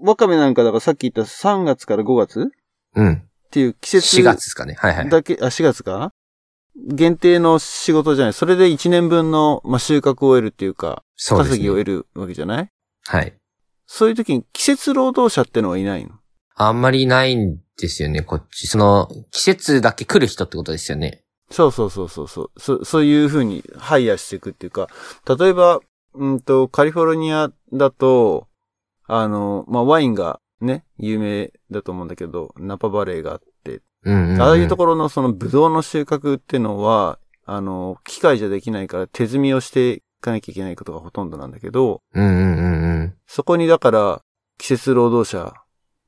[0.00, 2.50] わかめなんかだからさっき言った3月から5月
[2.98, 3.12] うん。
[3.14, 4.74] っていう季節4月ですかね。
[4.78, 5.08] はいはい。
[5.08, 6.12] だけ、あ、4月か？
[6.76, 8.32] 限定の仕事じゃない。
[8.32, 11.56] それで1年分の、まあ、収穫を得るっていうか、そうですね。
[11.56, 12.70] 稼ぎを得るわけじゃない？
[13.06, 13.34] はい。
[13.86, 16.10] そういう時に季節労働者ってのはいないの？
[16.56, 18.66] あんまりないんですよね、こっち。
[18.66, 21.22] その、季節だけ来る人ってことですよね。
[21.50, 22.60] そうそうそうそうそう。
[22.60, 24.88] そそういう風にハイヤーしていくっていうか、
[25.38, 25.80] 例えば、
[26.14, 28.48] うんと、カリフォルニアだと、
[29.06, 34.42] あの、まあ、ワインがね、有名だと思うんだけど、ナパバレーがあって、うんうん、うん。
[34.42, 43.14] ああいうところのそのブドウの収穫っていうのは、あの、機械じゃできないから手摘みをしていかなきゃいけないことがほとんどなんだけど、うんうんうんうん。
[43.26, 44.22] そこにだから
[44.58, 45.54] 季節労働者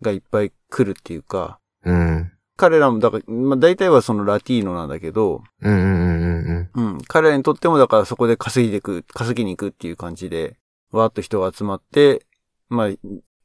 [0.02, 2.32] がいっぱい来るっていうか、うん。
[2.56, 6.94] 彼らもだから、まあ大体はそのラティーノなんだけど、うんうんうんうんうん。
[6.94, 10.58] うん、彼らにとってもだからそこで稼いでいく、稼ぎに行くっていう感じで、
[10.92, 12.26] わーっと人が集まって、
[12.68, 12.88] まあ、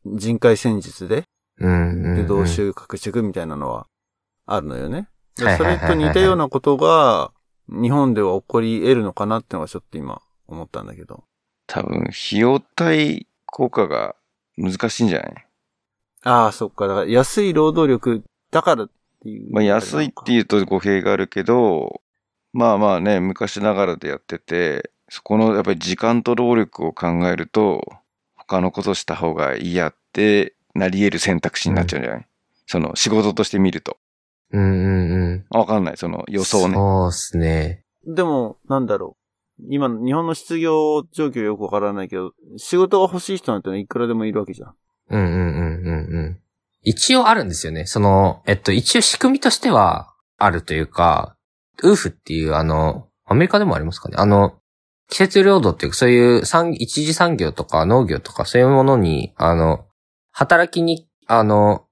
[0.05, 1.23] 人海戦術で
[1.59, 2.15] うんうんうん。
[2.23, 3.87] ブドウ収穫していくみたいなのは
[4.45, 5.09] あるのよね。
[5.37, 7.31] でそれと似たようなことが
[7.67, 11.23] 日本では起こり得るのかなってのがちょっと今思ったんだけど。
[11.67, 14.15] 多分、費用対効果が
[14.55, 15.47] 難しいんじゃない？
[16.23, 16.87] ああ、そっか。
[16.87, 18.89] だから安い労働力だからっ
[19.21, 19.51] ていう。
[19.51, 22.01] まあ安いっていうと語弊があるけど、
[22.53, 27.81] まあまあね、昔ながらでやってて、そこのやっぱり時間と労力を考えると、
[28.47, 32.27] 他のことした方がいいやってなり得る選択肢になっちゃうんじゃない、
[32.67, 33.97] その仕事として見ると。
[34.51, 35.45] うんうんうん。
[35.49, 36.75] あわかんない、その予想ね。
[36.75, 37.83] そうですね。
[38.07, 39.17] でも、なんだろ
[39.59, 39.63] う。
[39.69, 44.75] 今、日本の失業状況よくわからないけど、仕事が欲しい人なんていくらでもいるわけじゃん。
[45.09, 46.41] うんうんうんうんうん。
[46.83, 47.85] 一応あるんですよね。
[47.85, 51.35] その、えっと、一応仕組みとしてはあるというか、
[51.81, 54.15] ウーフっていうあの、アメリカでもありますかね？
[54.19, 54.59] あの、
[55.09, 59.85] 季節労働っていうか、そういう産、一次産業とか農業とかそういうものに、あの、
[60.31, 61.85] 働きに、あの、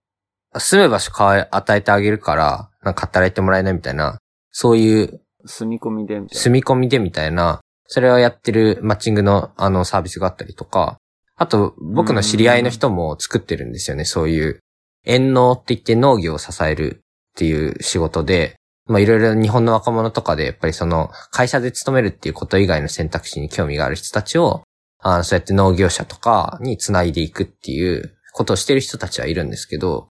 [0.58, 4.20] 住む場所変え、与えてあげるから、なんか働いてもらえないみたいな、
[4.52, 6.42] そういう住み込みでみたいな。
[6.42, 10.98] 住み込みでみたいな、それをやってるマッチングのあのサービスがあったりとか、
[11.36, 14.60] あと僕の知り合いの人も作ってるんですよね、そういう。
[15.06, 17.00] 遠農って言って農業を支えるっ
[17.36, 18.56] ていう仕事で、
[18.88, 24.64] まあいろいろ日本の若者とかでやっぱりその会社で勤めるっていうこと以外の選択肢に興味がある人たちを、
[25.00, 30.10] あのそうやって農業者とかにつないでいくっていうことをしてる人たちはいるんですけど、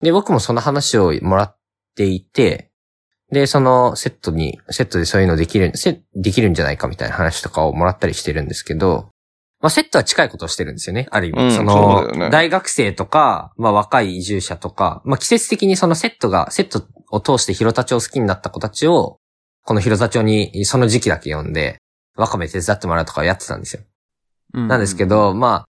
[0.00, 1.58] で、僕もその話をもらっ
[1.96, 2.70] ていて、
[3.30, 5.72] で、そのセットに、セットでそういうのできる、
[6.14, 9.10] できるんじゃないかみたいな話とかをもらったりしてるんですけど、
[9.60, 11.08] まあセットは近いことをしてるんですよね。
[11.10, 11.42] ある意味。
[11.42, 19.18] うんそのそうだよね大学生とか、まあ若い移住者とか、まあ季節的にそのセットが、セットを通して広田町を好きになった子たちを、
[19.64, 21.78] この広田町にその時期だけ呼んで、
[22.16, 23.82] ワカメ手伝ってもらうとかやってたんですよ。
[24.54, 25.64] うなんですけど、まあ、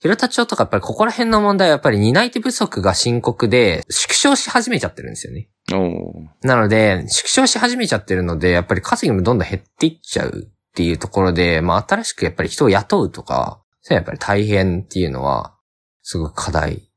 [0.00, 5.48] 広田町とかやっぱりここら辺の問題はやっぱり担い手不足が深刻で、縮小し始めちゃってるんですよね。
[5.72, 15.56] おーなので、縮小し始めちゃってるので、やっぱり稼ぎもどんどん減っていっちゃうっていうところで、まあ新しくやっぱり人を雇うとか、それはやっぱり大変っていうのは、
[16.02, 16.92] すごく課題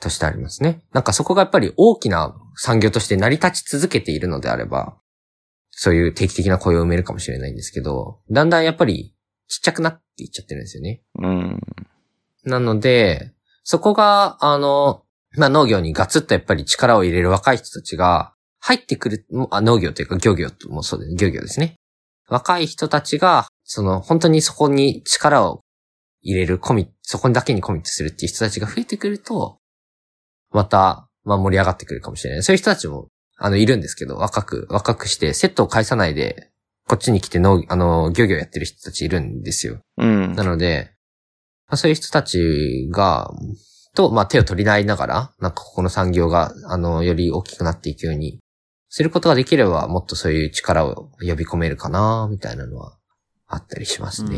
[0.00, 0.84] としてありますね。
[0.92, 4.98] なんかそこがやっぱり大きな産業として成り立ち続けているのであれば、
[5.70, 9.14] そういう定期的な雇用を埋めるかもしれないんですけど、だんだんやっぱり
[9.48, 11.00] ちっちゃくなっていっちゃってるんですよね。
[11.18, 11.60] うん。
[12.44, 13.32] なので、
[13.64, 15.04] そこが、あの、
[15.38, 21.16] まあ、農業にガツッとやっぱり力を入れる若い人たちが入ってくる、もあ農業というか漁業もそうです。
[21.16, 21.78] 漁業ですね。
[22.32, 25.60] 若い人たちが、その、本当にそこに力を
[26.22, 29.58] 入れるコミそこにだけにコミットするっていう人たちが増えてくると、
[30.50, 32.42] また、まあ盛り上がってくるかもしれない。
[32.42, 36.50] そういう人たちも、あの、いるんですけど、若く、若くして、セットを返さないで、
[36.88, 39.80] こっちに来て農、あの、漁業やってる人たちいるんですよ。
[39.98, 40.42] うんな。
[40.42, 40.92] ので、
[41.68, 43.30] まあ、そういう人たちが、
[43.94, 48.38] と、まあ、手を取り合いながら、なんかここの産業が、あの、より大きくなっていくように、
[48.94, 52.98] することができれば、もっとそういう力を呼び込めるかな、みたいなのは、
[53.46, 54.36] あったりしますね。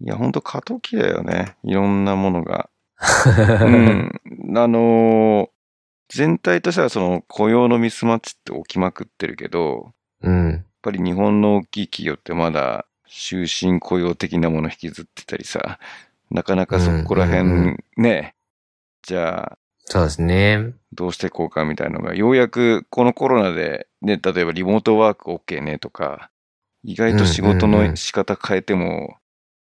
[0.00, 1.56] いや、ほんと過渡期だよね。
[1.62, 2.68] いろんなものが。
[3.62, 4.20] うん。
[4.56, 5.48] あのー
[6.08, 9.92] 全体としてはその雇用のミスマッチって起きまくってるけど、
[10.22, 10.50] うん。
[10.50, 15.80] やっぱり日本の大きい企業ってまだ終身雇用的なもの引きずってたりさ、
[16.30, 18.36] なかなかそこらうんうん辺ね、
[19.02, 19.58] じゃあ
[19.88, 20.72] そうですね。
[20.92, 26.30] どうしていこうかみたいなのが、ようやくこのコロナで、ね、例えばリモートワーク OK ねとか、
[26.82, 29.16] 意外と仕事の仕方変えても、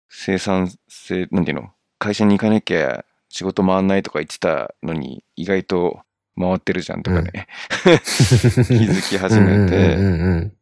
[0.09, 1.69] 生産性、なんていうの？
[1.99, 6.01] 会社に行かなきゃ仕事回んないとか言ってたのに、意外と
[6.39, 7.47] 回ってるじゃんとかね、
[7.83, 10.56] 気づき始めて、うんうんうん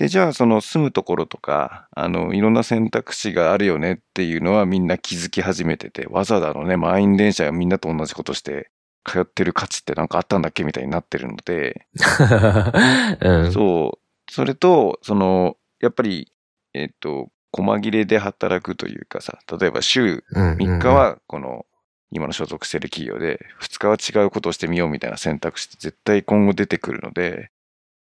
[0.00, 8.70] で、じゃあその住むところとか、あの、いろんな選択肢があるよねっていうのはみんな気づき始めてて、わざわざあのね、満員電車がみんなと同じことして
[9.04, 11.86] 通ってる価値ってなんかあったんだっけみたいになってるので、
[13.20, 13.52] うん。
[13.52, 14.32] そう。
[14.32, 16.32] それと、その、やっぱり、
[16.72, 20.54] えっ、と、細切れで働くというかさ、例えば週うん。
[20.54, 21.66] 3日はこの、
[22.10, 27.50] 今の所属してる企業で、2日は違うことをしてみようみたいな選択肢って絶対今後出てくるので、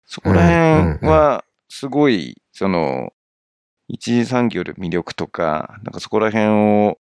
[0.05, 3.13] そこら辺は、すごい、その、
[3.87, 6.99] 一次産業の魅力とか、なんかそこら辺を、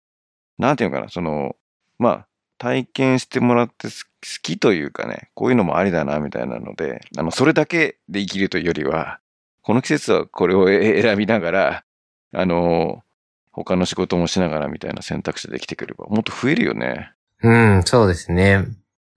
[0.59, 1.57] なんていうのかな、その、
[1.99, 2.27] まあ、
[2.59, 4.11] 体験してもらってす好
[4.43, 9.21] きというかね、こういうのもありだな、みたいなので、あの、それだけで生きるというよりは、
[9.63, 11.85] この季節はこれをえ選びながら、
[12.33, 13.03] あの、
[13.53, 17.13] 他の仕事もしながらみたいな選択肢できてくれば、もっと増えるよね。
[17.43, 18.67] うん、そうですね。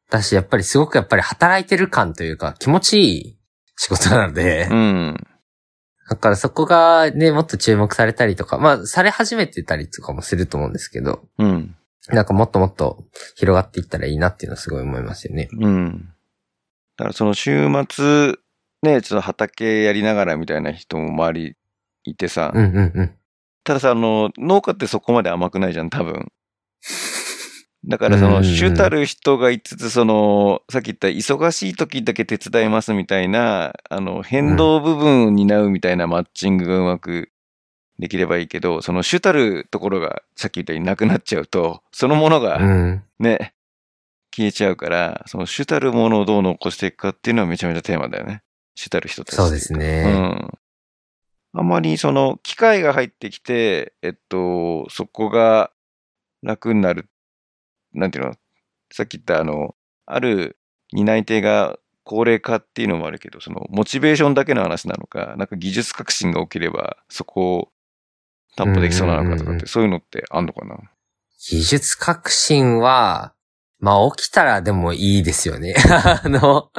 [0.09, 3.37] だし、やっぱりすごくやっぱり働いてる感というか気持ちいい
[3.77, 5.27] 仕事なので、うん。
[6.11, 11.73] だからそこがね、もっと注目されたりとか、まあ、され始めてたりとかもすると思うんですけど、うん。
[12.09, 13.05] なんかもっともっと
[13.37, 15.47] 広がっていったらいいなっていうのはすごい思いますよね。
[15.57, 16.13] うん。
[16.97, 18.33] だからその週末、
[18.83, 21.55] ね、ちょっと畑やりながらみたいな人も周り
[22.03, 23.15] いてさ、うんうんうん。
[23.63, 26.29] たださ、あの、農家ってそこまで甘くないじゃん、多分。
[27.85, 37.31] だからその、主たる人が言いつつ、その、さっき言った忙しい時だけ手伝いますみたいな、あの、変動部分を担うみたいなマッチングがうまく
[37.97, 43.03] できればいいけど、その主たるところがさっき言ったようになくなっちゃうと、そのものがうん。
[43.19, 43.53] ね、
[44.35, 48.43] 消えちゃうから、その主たるものをどう残していくかっていうのはめちゃめちゃテーマだよね。
[48.75, 49.35] 主たる人たち。
[49.35, 50.03] そうですうね。
[50.11, 50.51] ん。
[51.53, 55.71] あまりその機械が入ってきて、えっと、そこが
[56.41, 57.07] 楽になる。
[57.93, 58.33] なんていうの？
[58.91, 59.75] さっき言ったあの、
[60.05, 60.57] ある
[60.91, 67.69] 担い手が高齢化っていうのもあるけど、そのモチベーションだけの話なのか、なんか技術革新が起きればそこを
[68.55, 70.77] 担保できそうなのかとかって、そういうのってあんのかな？
[71.49, 73.33] 技術革新は、
[73.79, 75.73] まあ起きたらでもいいですよね。
[76.23, 76.69] あの、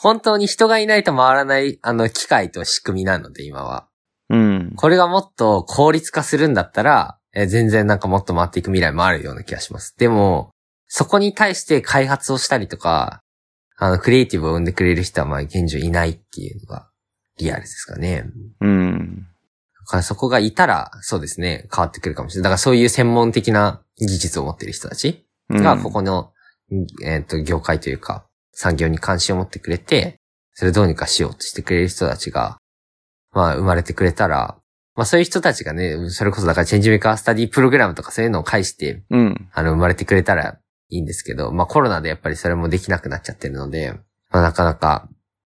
[0.00, 3.86] 本当に人がいないと回らない、あの、機械と仕組みなので、今は。
[4.30, 4.72] うん。
[4.76, 9.94] これがもっと効率化するんだったら、え全然なんかもっと回っていく未来もあるような気がします。
[9.98, 10.50] でも、
[10.86, 13.20] そこに対して開発をしたりとか、
[13.76, 16.88] あの、クリエイティブを生んでくれる人はまあ現状いないっていうのが
[17.38, 18.24] リアルですかね。
[18.60, 19.26] うん。
[19.80, 22.44] だからそこがいたら、そうですね、変わってくるかもしれない。
[22.44, 26.32] だからそういう専門的な技術を持っている人たちうんが、ここの、
[27.04, 30.18] えっ、と、業界というか、産業に関心を持ってくれて、
[30.54, 32.58] それをどうにかしようとしてくれる人たちが、
[33.32, 34.58] まあ、生まれてくれたら、
[34.98, 39.48] まあそういう人たちがね、それこそだからチェンジメーカースタディプログラムとかそういうのを介して、うん。
[39.52, 43.92] あの、生まれてくれたらいいんですけど、まあコロナでやっぱりそれもできなくなっちゃってるので、
[44.30, 45.08] まあなかなか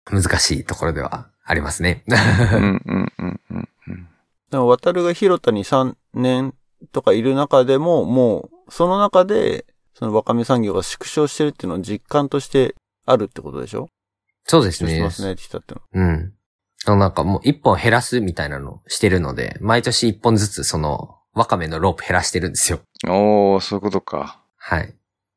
[0.05, 2.03] 難しいところではありますね。
[2.07, 4.07] うんうんうんうんうん。
[4.51, 6.53] でも、渡るが広田に3年
[6.91, 9.65] とかいる中でも、もう、その中で、
[9.95, 12.75] そのワカメ産業が縮小してるっていうのを実感として
[13.07, 13.89] あるってことでしょ？
[14.45, 15.11] そうですねしてま。
[15.11, 16.05] すねって言ったっての。
[16.05, 16.33] うん。
[16.85, 22.79] あのなんかもう一本減らすみたいなのをしてるので、毎年一本ずつその、ワカメのロープ減らしてるんですよ。
[23.07, 24.43] おー、そういうことか。
[24.57, 24.93] はい。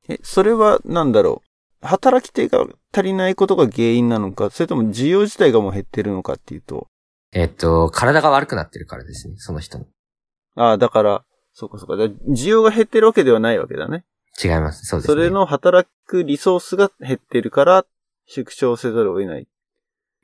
[0.08, 1.42] え、それはなんだろ
[1.82, 1.86] う？
[1.86, 6.88] 働き手が足りないことが原因なのか、それとも需要自体がもう減ってるのかっていうと？
[7.32, 9.86] えっと、体が悪くなってるからですね、その人の。
[10.56, 11.96] ああ、だから、そうかそうか。
[11.96, 14.04] だ需要が減ってるわけではないわけだね。
[14.42, 14.86] 違います。
[14.86, 15.14] そうですね。
[15.14, 17.84] それの働くリソースが減ってるから、
[18.26, 19.46] 縮小せざるを得ない。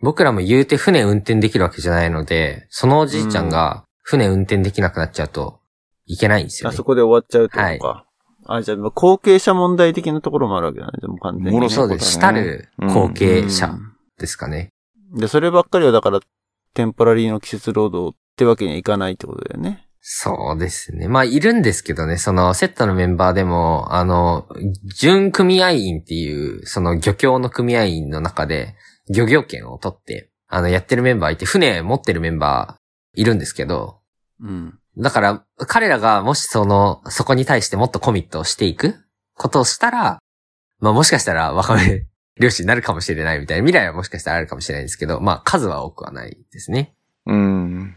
[0.01, 5.61] 僕らも言うて船運転できるわけじゃないので、そのおじいちゃんが船運転できなくなっちゃうと
[6.07, 6.77] いけないんですよあね。
[6.77, 8.07] そこで終わっちゃうとか。
[8.47, 10.93] あ、じゃあ、後継者問題的なところもあるわけだね。
[11.01, 11.53] でも完全に、ね。
[11.53, 12.13] もろそうです。
[12.13, 14.71] したる後継者うんですかね。
[15.15, 16.21] で、そればっかりはだから、
[16.75, 19.87] テンポラリーの季節労働ってわけにはいかないってことだよね。
[20.01, 21.09] そうですね。
[21.09, 24.49] まあ、いるんですけどね、その、セットのメンバーでも、あの、
[24.99, 28.75] 準組合員っていう、その漁協の組合員の中で、
[29.11, 34.01] 漁業権を取って、あの、やってるメンバーいて、船持ってるメンバーいるんですけど、
[34.41, 34.79] うん。
[34.97, 38.97] だから、彼らがもしその、そこに対してもっとコミットをしていく
[39.35, 40.19] ことをしたら、
[40.79, 42.07] まあもしかしたら若め
[42.41, 46.95] 漁師になるかもしれないみたいな未来はもしかしたらあるかもしれないですけど、まあ数は多くはないですね。
[47.27, 47.97] うん。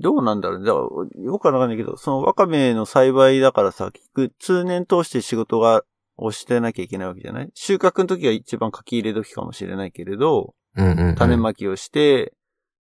[0.00, 0.66] どうなんだろうね。
[0.66, 5.82] だから、よくわかんないけど、そのワカメの栽培だからさ、結局、通年通して仕事が、
[6.18, 7.50] をしてなきゃいけないわけじゃない？
[7.54, 11.14] 収穫の時が一番書き入れ時かもしれないけれど、うんうん、うん。
[11.14, 12.34] 種まきをして、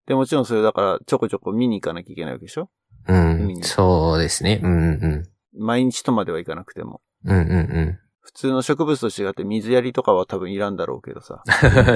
[0.08, 2.70] で、もちろんそれだから、ちょこちょこ見に行かなきゃいけないわけでしょ？
[3.08, 3.60] うん。
[3.62, 4.60] そうですね。
[4.64, 5.24] うんうん
[5.60, 7.02] 毎日とまではいかなくても。
[7.26, 7.38] うん。
[7.40, 8.00] うんうんうん。
[8.22, 11.42] 普通の植物と違って水やりとかは多分いらんだろうけどさ。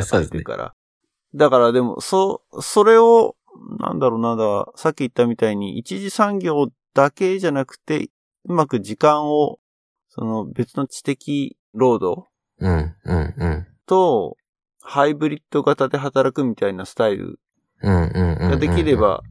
[0.02, 0.44] そうですね。
[1.36, 3.36] だからでも、そ、それを、
[3.80, 8.10] なんだろうなんだ、さっき言ったみたいに、一次産業だけじゃなくて、
[8.46, 9.60] うまく時間を、
[10.14, 12.28] その別の知的労働
[12.60, 13.68] うん、うん、うん。
[13.86, 14.36] と、
[14.82, 17.40] ハイブリッド型で働くみたいなスタイル。
[17.82, 18.96] ができれ。
[18.98, 19.24] ば、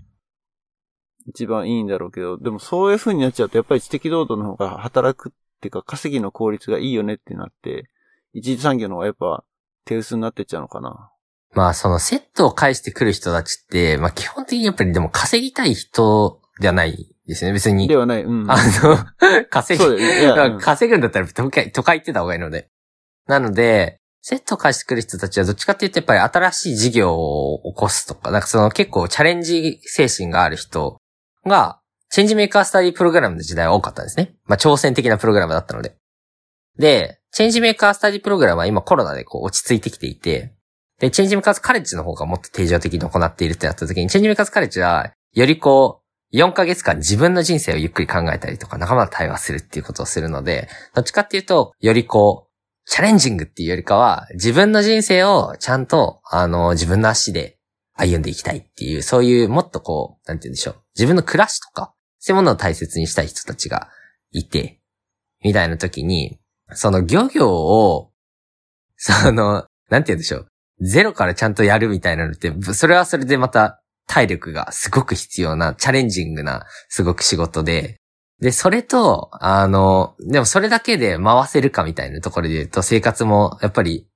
[1.27, 7.91] 一番いいんだろうけど、でもそういう風になっちゃうと、やっぱり知的労働の方が働くっていうか、稼ぎの効率がいいよねってなって、
[8.33, 9.45] 一次産業の方がやっぱ
[9.85, 11.13] 手薄になってっちゃうのかな。
[11.53, 17.89] まあ、そのセットを返してくる人たちって、まあ基本的にやっぱりでも稼ぎたい人ではないですね、別に。
[17.89, 18.23] ではない。
[18.23, 18.51] うん。
[18.51, 18.99] あの、
[19.49, 22.69] 稼ぎ稼ぐんだったら都会、都会行ってた方がいいので。
[23.27, 30.99] なので、セットを返してくる人たちはどっちかっていうとやっぱり新しい事業を起こすとか、なんかその結構チャレンジ精神がある人
[31.47, 34.35] が、チェンジメーカースタディプログラムの時代は多かったんですね。
[34.47, 35.95] まあ挑戦的なプログラムだったので。
[36.79, 40.55] で、チェンジメーカースタディプログラムは今コロナでこう落ち着いてきていて、
[40.99, 46.00] で、チェンジメーカーズカレッジの方がもっと定常的に行っているってなった時に、チェンジメーカーズカレッジは、よりこう、
[46.33, 52.51] 4ヶ月間自分の人生をゆっくり考えたりとか、仲間と対話するっていうことをするので、どっちかっていうと、よりこう、
[52.89, 57.59] チャレンジングっていうよりかは、自分の人生をちゃんと、あの、自分の足で
[57.95, 60.77] 歩んでいきたいっていう、そういうもっとこう、なんて言うんでしょう。
[60.97, 63.89] 自分の暮らしとか、そういうものを大切にしたい人たちが
[64.31, 64.81] いて、
[65.43, 66.39] みたいな時に、
[66.73, 68.13] その漁業を、
[68.97, 70.49] その、なんて言うんでしょう。
[70.81, 77.97] ゼロからちゃんとやるみたいなのって、それはそれでまた体力がすごく必要な、チャレンジングな、すごく仕事で、
[78.41, 84.09] で、それと、あの、でもそれだけで回せるかみたいなところで言うと、生活もやっぱり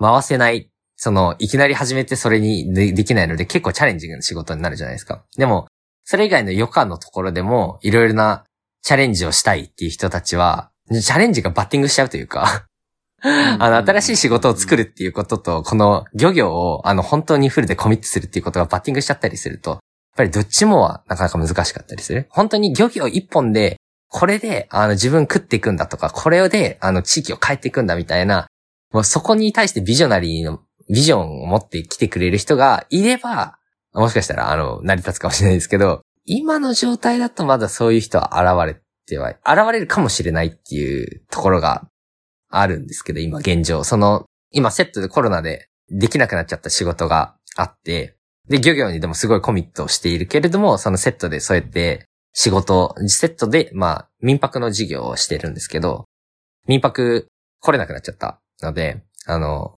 [0.00, 5.24] 回せない、その、いきなり始めてそれにできないので結構チャレンジングな仕事になるじゃないですか。
[5.36, 5.68] でも、
[6.02, 8.44] それ以外の余暇のところでも、いろいろな
[8.82, 12.64] チャレンジをしたいっていう人たちは、チャレンジがバッティングしちゃうというか、
[13.58, 19.80] あの、新しい仕事を作るっていうことと、この漁業を、あの、本当にフルでコミットするっていうことがバッティングしちゃったりすると、やっ
[20.16, 22.26] ぱりどっちもはなかなか難しかったりする。
[22.30, 23.76] 本当に漁業一本で、
[24.08, 28.46] これで、あの、自分食っていくんだとか、これで、あの、地域を変えていくんだみたいな、
[28.92, 33.58] もうそこに対してビジョナリーの、ビジョンを持ってきてくれる人がいれば、
[33.92, 41.88] もしかしたら、あの、成り立つかもしれないですけど、今の状態だとまだそういう人は現れては、現れるかもしれないっていうところが
[42.48, 43.84] あるんですけど、今現状。
[43.84, 48.16] その、今セットでコロナでできなくなっちゃった仕事があって、
[48.48, 56.06] で、漁業にでもすごいコミットをしているけれども、そのセットでそうやって仕事、セットで、まあ、民泊の事業をしてるんですけど、
[56.66, 57.28] 民泊
[57.60, 59.74] 来れなくなっちゃったので、あの、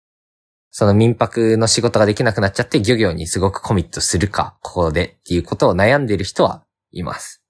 [0.71, 7.43] その民泊の仕事ができなくなっちゃって漁業にすごくコミットするか、ここでっていうことを悩んでいる人はいます。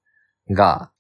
[0.51, 0.93] が、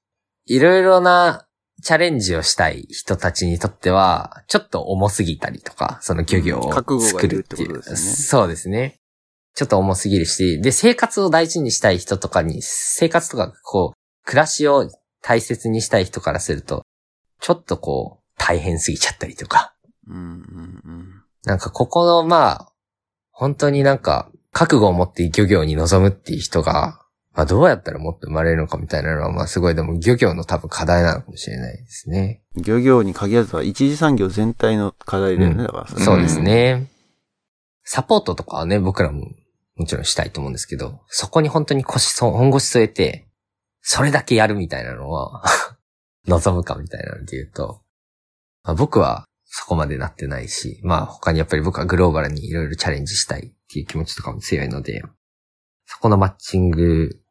[0.46, 1.47] いろいろな
[1.82, 7.76] チャレンジをしたい人たちにとっては、ちょっと重すぎたりとか、その漁業を作いるっていう。
[7.76, 8.96] ことですよねそうですね。
[9.54, 14.90] ちょっと重すぎるし、で、生活を大事にしたい人とかに、生活とか、こう、暮らしを
[15.22, 16.84] 大切にしたい人からすると、
[17.40, 19.74] ちょっとこう、大変すぎちゃったりとか。
[20.06, 20.22] うんうんう
[20.90, 21.22] ん。
[21.44, 22.72] なんかここの、まあ、
[23.30, 27.00] 本当になんか、覚悟を持って漁業に臨むっていう人が、
[27.38, 32.42] まあどうやったらもっと生まれるのかみたいなのは、まあすごいでも漁業の多分課題なのかもしれないですね。
[32.56, 36.88] 漁業に限らずは一次産業全体の課題だよね、うんだからそれそうですね。
[37.84, 39.30] サポートとかはね、僕らも
[39.76, 43.28] もちろんしたいと思うんですけど、そこに本当に腰そ、本腰据えて、
[43.82, 45.44] それだけやるみたいなのは、
[46.26, 47.82] 望むかみたいなので言うと、
[48.64, 55.04] まあ、僕はそこまでなってないし、まあ他にやっぱり僕はグローバルにいろいろチャレンジしたいっていう気持ちとかも強いので、
[55.86, 57.22] そこのマッチング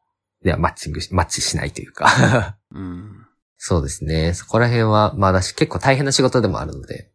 [0.42, 3.26] ではマッチングし、マッチしないというか、 うん。
[3.56, 4.34] そうですね。
[4.34, 7.10] そこら辺は、まあだし結構大変な仕事でもあるので、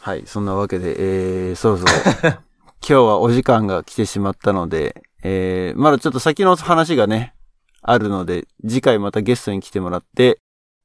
[0.00, 1.92] はい、そんなわけで、えー、そろそろ、
[2.30, 2.40] 今
[2.80, 7.34] 日はお時間が来てしまったので、えー、まだちょっと先の話がね、
[7.80, 10.38] あるので、次回またゲストに来てもらって、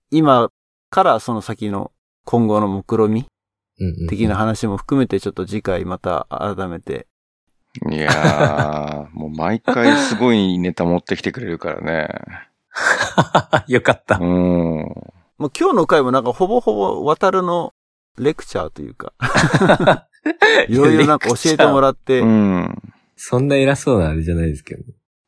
[0.10, 0.50] 今
[0.90, 1.92] からその先の
[2.26, 3.28] 今後の目論み
[4.10, 7.08] 的な話も含めて、ちょっと次回また改めて、
[7.92, 12.08] いやー、 もう毎回すごいネタ持ってきてくれるからね。
[13.68, 14.24] よかったう。
[14.24, 14.26] ん。
[14.26, 17.74] もう今日の回もなんかほぼほぼ渡るの
[18.18, 19.14] レクチャーというか、
[20.68, 22.82] いろいろなんか教えてもらって、うん。
[23.16, 24.82] そんな偉そうなあれじゃないですけど。
[24.82, 24.86] い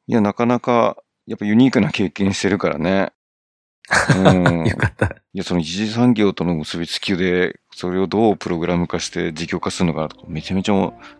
[0.08, 3.12] や、なかなか、やっぱユニークな経験してるからね。
[4.18, 4.66] うん。
[4.66, 5.06] よかった。
[5.34, 10.74] いや、その一次産業との結びつきで、それをどうプログラム化して実業化するのか、めちゃめちゃ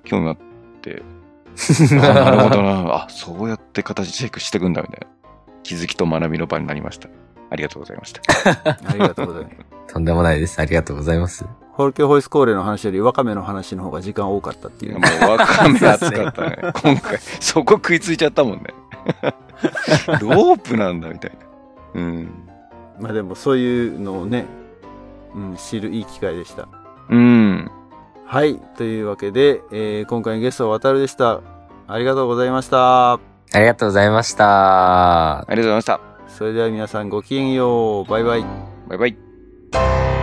[0.04, 0.38] 興味あっ
[0.82, 1.06] て、あ
[1.96, 2.94] なるほどな。
[3.06, 5.08] あ、そうやって形チェックしていくんだ、みたいな。
[5.64, 7.10] 気づきと学びの場になりました。
[7.50, 8.22] ありがとうございました。
[8.90, 9.94] ありがとうございます。
[9.94, 10.60] とんでもないです。
[10.60, 11.46] ありがとうございます。
[11.74, 15.00] ホルケホイスコーレの話よりワカメの話の方が時間多かったっていうも。
[15.00, 16.58] うわかめ熱かったね。
[16.82, 18.66] 今回、そこ食いついちゃったもんね。
[20.22, 22.02] ロープなんだ、みたいな。
[22.02, 22.30] うん。
[23.00, 24.46] まあでもそういうのをね、
[25.36, 26.68] うん、知るいい機会でした。
[27.10, 27.72] うん。
[28.32, 28.56] はい。
[28.78, 31.42] というわけで、えー今回のゲストは渡るでした。
[31.86, 33.16] ありがとうございました。
[33.16, 33.20] あ
[33.56, 35.40] りがとうございました。
[35.40, 36.00] ありがとうございました。
[36.30, 38.06] それでは皆さんごきげんよう。
[38.10, 38.46] バイバイ。
[38.88, 40.21] バイバイ。